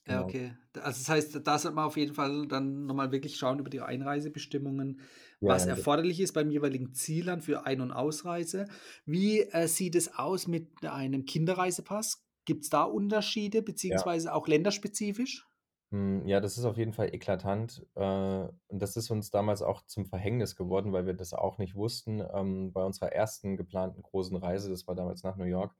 [0.07, 0.21] Ja, Genau.
[0.21, 0.53] okay.
[0.75, 3.59] D also, das heißt, da sollte man auf jeden Fall dann noch mal wirklich schauen
[3.59, 4.99] über die Einreisebestimmungen,
[5.41, 8.65] Ja, was ja, erforderlich ist beim jeweiligen Zielland für Ein und Ausreise.
[9.05, 12.25] Wie, äh, sieht es aus mit einem Kinderreisepass?
[12.45, 14.03] Gibt's da Unterschiede Ja.
[14.03, 15.47] beziehungsweise auch länderspezifisch?
[15.91, 17.85] Hm, ja, das ist auf jeden Fall eklatant.
[17.95, 18.01] Äh,
[18.67, 22.19] und das ist uns damals auch zum Verhängnis geworden, weil wir das auch nicht wussten,
[22.33, 25.75] ähm, bei unserer ersten geplanten großen Reise, das war damals nach New York,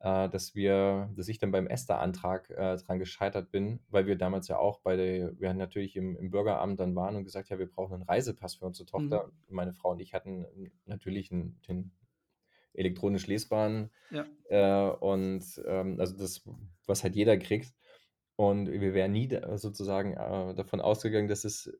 [0.00, 4.48] äh, dass wir dass ich dann beim ESTA-Antrag, äh, dran gescheitert bin, weil wir damals
[4.48, 7.70] ja auch bei der wir natürlich im im Bürgeramt dann waren und gesagt: „Ja, wir
[7.70, 9.20] brauchen 'nen Reisepass für unsere Mhm.
[9.20, 10.46] Tochter.“ Meine Frau und ich hatten
[10.86, 11.92] natürlich 'n den
[12.74, 14.26] elektronisch lesbaren, Ja.
[14.50, 16.42] äh, und, ähm also, das,
[16.86, 17.74] was halt jeder kriegt.
[18.36, 21.72] Und wir wären nie da sozusagen, äh, davon ausgegangen, dass es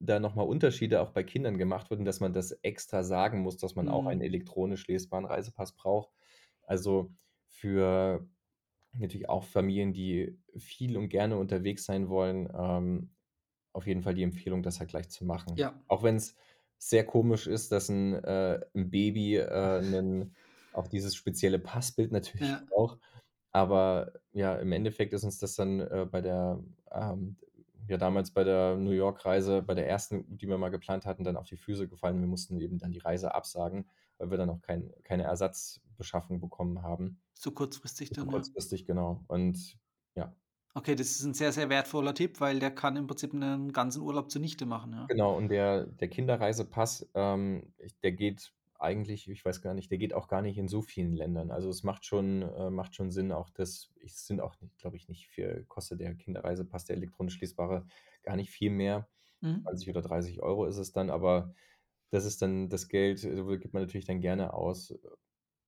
[0.00, 3.40] da noch mal Unterschiede auch bei Kindern gemacht wird und dass man das extra sagen
[3.40, 4.22] muss, dass man auch einen Mhm.
[4.22, 6.12] elektronisch lesbaren Reisepass braucht.
[6.64, 7.12] Also,
[7.48, 8.28] für
[8.92, 13.16] natürlich auch Familien, die viel und gerne unterwegs sein wollen, ähm,
[13.72, 15.64] auf jeden Fall die Empfehlung, das halt gleich zu machen.
[15.64, 15.82] Ja.
[15.88, 16.36] Auch wenn's
[16.78, 20.34] sehr komisch ist, dass 'n äh, 'n Baby, äh, 'nen
[20.72, 22.68] auch dieses spezielle Passbild natürlich Ja.
[22.68, 23.00] braucht.
[23.52, 27.36] Aber ja, im Endeffekt ist uns das dann, äh, bei der, ähm
[27.88, 31.46] ja, damals bei der New-York-Reise, bei der ersten, die wir mal geplant hatten, dann auf
[31.46, 32.20] die Füße gefallen.
[32.20, 33.88] Wir mussten eben dann die Reise absagen,
[34.18, 35.24] weil wir dann auch kein keine
[35.98, 37.20] Ersatzbeschaffung bekommen haben.
[37.36, 38.44] Zu kurzfristig dann, ja.
[38.44, 39.24] kurzfristig, genau.
[39.28, 39.78] Und
[40.14, 40.34] ja.
[40.76, 44.02] Okay, das ist 'n sehr, sehr wertvoller Tipp, weil der kann im Prinzip 'nen ganzen
[44.02, 45.10] Urlaub zunichte machen, ja.
[45.10, 49.96] Genau, und der der Kinderreisepass, ähm, ich der geht eigentlich ich weiß gar nicht der
[49.96, 51.50] geht auch gar nicht in so vielen Ländern.
[51.50, 55.08] Also, es macht schon äh, macht schon Sinn, auch das es sind auch glaube ich,
[55.08, 57.86] nicht viel kostet der Kinderreisepass, der elektronisch lesbare,
[58.22, 59.08] gar nicht viel mehr.
[59.42, 59.68] Mhm.
[59.68, 61.54] 20 oder 30 € ist es dann, aber
[62.10, 64.94] das ist dann das Geld, äh, gibt man natürlich dann gerne aus,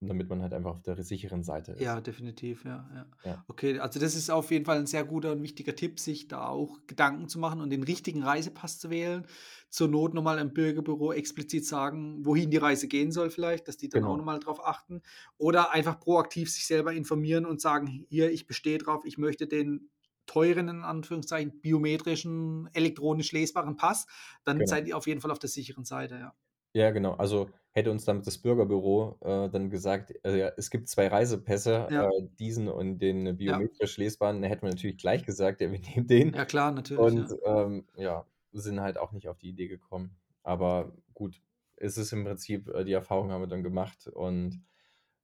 [0.09, 1.93] damit man halt einfach auf der sicheren Seite ist.
[1.93, 3.07] Ja, definitiv, ja, ja.
[3.25, 3.45] Ja.
[3.49, 6.47] Okay, also, das ist auf jeden Fall 'n sehr guter und wichtiger Tipp, sich da
[6.47, 9.27] auch Gedanken zu machen und den richtigen Reisepass zu wählen.
[9.71, 13.77] Zur Not noch mal im Bürgerbüro explizit sagen, wohin die Reise gehen soll vielleicht, dass
[13.77, 14.19] die dann auch Genau.
[14.19, 15.03] noch mal drauf achten.
[15.39, 19.91] Oder einfach proaktiv sich selber informieren und sagen: „Hier, ich bestehe drauf, ich möchte den
[20.27, 24.07] teuren, in Anführungszeichen, biometrischen, elektronisch lesbaren Pass.“
[24.45, 24.67] Dann Genau.
[24.67, 26.35] seid ihr auf jeden Fall auf der sicheren Seite, ja.
[26.75, 27.15] Ja, genau.
[27.15, 31.91] Also, hätte uns dann das Bürgerbüro, äh, dann gesagt, äh, ja, es gibt 2 Reisepässe,
[31.91, 32.11] Ja.
[32.21, 33.61] äh, diesen und den Ja.
[33.61, 37.15] biometrisch lesbaren, dann hätten wir natürlich gleich gesagt: „Ja, wir nehmen den.“ Ja klar, natürlich,
[37.15, 37.35] Und, ja.
[37.47, 40.17] ähm, ja, sind halt auch nicht auf die Idee gekommen.
[40.45, 41.43] Aber gut,
[41.77, 44.63] es ist im Prinzip äh, die Erfahrung haben wir dann gemacht und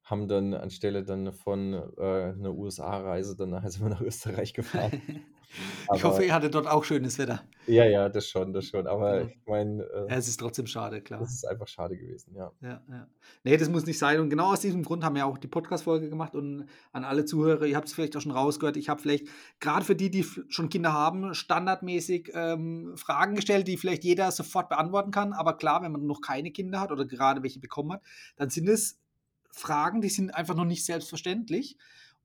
[0.07, 4.93] haben dann anstelle dann von, äh, 'ner USA-Reise dann nachher sind wir nach Österreich gefahren.
[5.95, 7.41] Ich hoffe, Aber ihr hattet dort auch schönes Wetter.
[7.67, 8.87] Ja, ja, das schon, das schon.
[8.89, 9.31] Aber Genau.
[9.31, 11.23] ich meine, äh Ja, es ist trotzdem schade, es klar.
[11.23, 12.51] ist einfach schade gewesen, ja.
[12.61, 13.09] Ja, ja.
[13.45, 14.19] Ne, das muss nicht sein.
[14.21, 17.65] Und genau aus diesem Grund haben wir auch die Podcast-Folge gemacht und an alle Zuhörer,
[17.65, 19.29] ihr habt's vielleicht auch schon rausgehört, ich habe vielleicht
[19.61, 24.69] grad für die, die schon Kinder haben, standardmäßig, ähm, Fragen gestellt, die vielleicht jeder sofort
[24.69, 25.33] beantworten kann.
[25.33, 28.03] Aber klar, wenn man noch keine Kinder hat oder gerade welche bekommen hat,
[28.37, 28.99] dann sind es
[29.57, 31.77] Fragen, die sind einfach noch nicht selbstverständlich.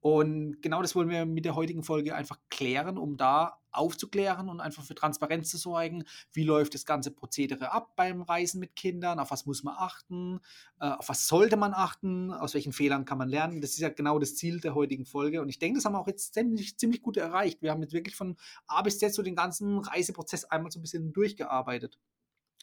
[0.01, 4.59] Und genau das wollen wir mit der heutigen Folge einfach klären, um da aufzuklären und
[4.59, 6.03] einfach für Transparenz zu sorgen.
[6.33, 9.19] Wie läuft das ganze Prozedere ab beim Reisen mit Kindern?
[9.19, 10.39] Auf was muss man achten?
[10.79, 12.33] Äh, auf was sollte man achten?
[12.33, 13.61] Aus welchen Fehlern kann man lernen?
[13.61, 15.39] Das ist ja genau das Ziel der heutigen Folge.
[15.39, 17.61] Und ich denke, das haben wir auch jetzt ziemlich ziemlich gut erreicht.
[17.61, 20.81] Wir haben jetzt wirklich von A bis Z so den ganzen Reiseprozess einmal so 'n
[20.81, 21.99] bisschen durchgearbeitet.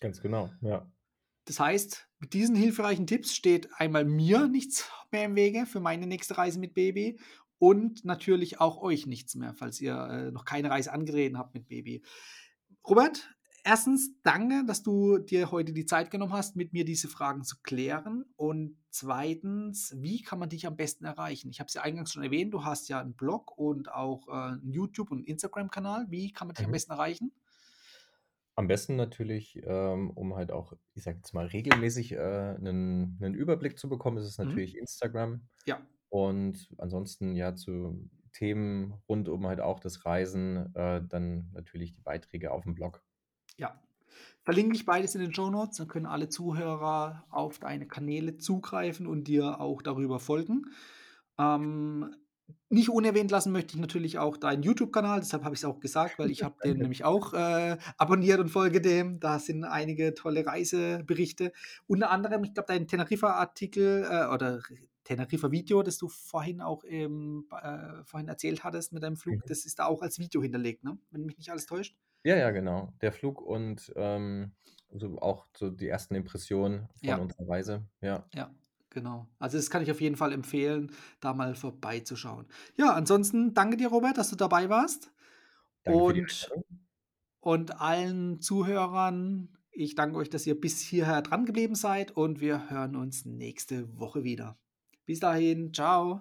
[0.00, 0.90] Ganz genau, ja.
[1.48, 6.06] Das heißt, mit diesen hilfreichen Tipps steht einmal mir nichts mehr im Wege für meine
[6.06, 7.18] nächste Reise mit Baby
[7.58, 11.66] und natürlich auch euch nichts mehr, falls ihr, äh, noch keine Reise angetreten habt mit
[11.66, 12.02] Baby.
[12.86, 13.34] Robert,
[13.64, 14.10] 1.
[14.22, 18.26] danke, dass du dir heute die Zeit genommen hast, mit mir diese Fragen zu klären.
[18.36, 19.72] Und 2.
[19.96, 21.48] wie kann man dich am besten erreichen?
[21.50, 24.52] Ich habe es ja eingangs schon erwähnt, du hast ja 'n Blog und auch, äh,
[24.56, 26.06] 'n YouTube und Instagram-Kanal.
[26.10, 26.72] Wie kann man dich am Mhm.
[26.72, 27.32] besten erreichen?
[28.58, 33.34] Am besten natürlich, ähm, um halt auch, ich sage jetzt mal, regelmäßig, äh, 'nen 'nen
[33.34, 34.58] Überblick zu bekommen, ist es Mhm.
[34.58, 35.48] natürlich Instagram.
[35.66, 35.88] Ja.
[36.10, 42.02] Und ansonsten, ja, zu Themen rund um halt auch das Reisen, äh, dann natürlich die
[42.02, 43.02] Beiträge aufm Blog.
[43.58, 43.82] Ja.
[44.44, 49.24] Verlinke ich beides in den Shownotes, dann können alle Zuhörer auf deine Kanäle zugreifen und
[49.28, 50.66] dir auch darüber folgen.
[51.38, 52.14] Ähm,
[52.70, 56.30] nicht unerwähnt lassen möchte ich natürlich auch deinen YouTube-Kanal, deshalb habe ich's auch gesagt, weil
[56.30, 59.20] ich habe den nämlich auch, äh, abonniert und folge dem.
[59.20, 61.52] Da sind einige tolle Reiseberichte.
[61.86, 64.60] Unter anderem, ich glaube, dein Teneriffa-Artikel, äh, oder
[65.04, 69.42] Teneriffa-Video, das du vorhin auch, ähm, äh, vorhin erzählt hattest mit deinem Flug, Mhm.
[69.46, 70.98] das ist da auch als Video hinterlegt, ne?
[71.10, 71.96] Wenn mich nicht alles täuscht?
[72.24, 72.92] Ja, ja, genau.
[73.00, 74.52] Der Flug und, ähm,
[74.90, 77.16] so auch so die ersten Impressionen von Ja.
[77.18, 78.28] unserer Reise, ja.
[78.34, 78.54] Ja,
[78.98, 79.28] genau.
[79.38, 80.90] Also, das kann ich auf jeden Fall empfehlen,
[81.20, 82.46] da mal vorbeizuschauen.
[82.76, 85.12] Ja, ansonsten danke dir, Robert, dass du dabei warst.
[85.84, 86.50] und,
[87.40, 92.68] und allen Zuhörern, ich danke euch, dass ihr bis hierher dran geblieben seid und wir
[92.70, 94.58] hören uns nächste Woche wieder.
[95.06, 96.20] Bis dahin, ciao.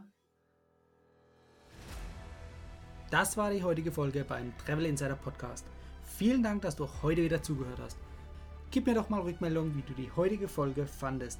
[3.10, 5.66] Das war die heutige Folge beim Travel Insider Podcast.
[6.06, 7.98] Vielen Dank, dass du heute wieder zugehört hast.
[8.70, 11.40] Gib mir doch mal Rückmeldung, wie du die heutige Folge fandest.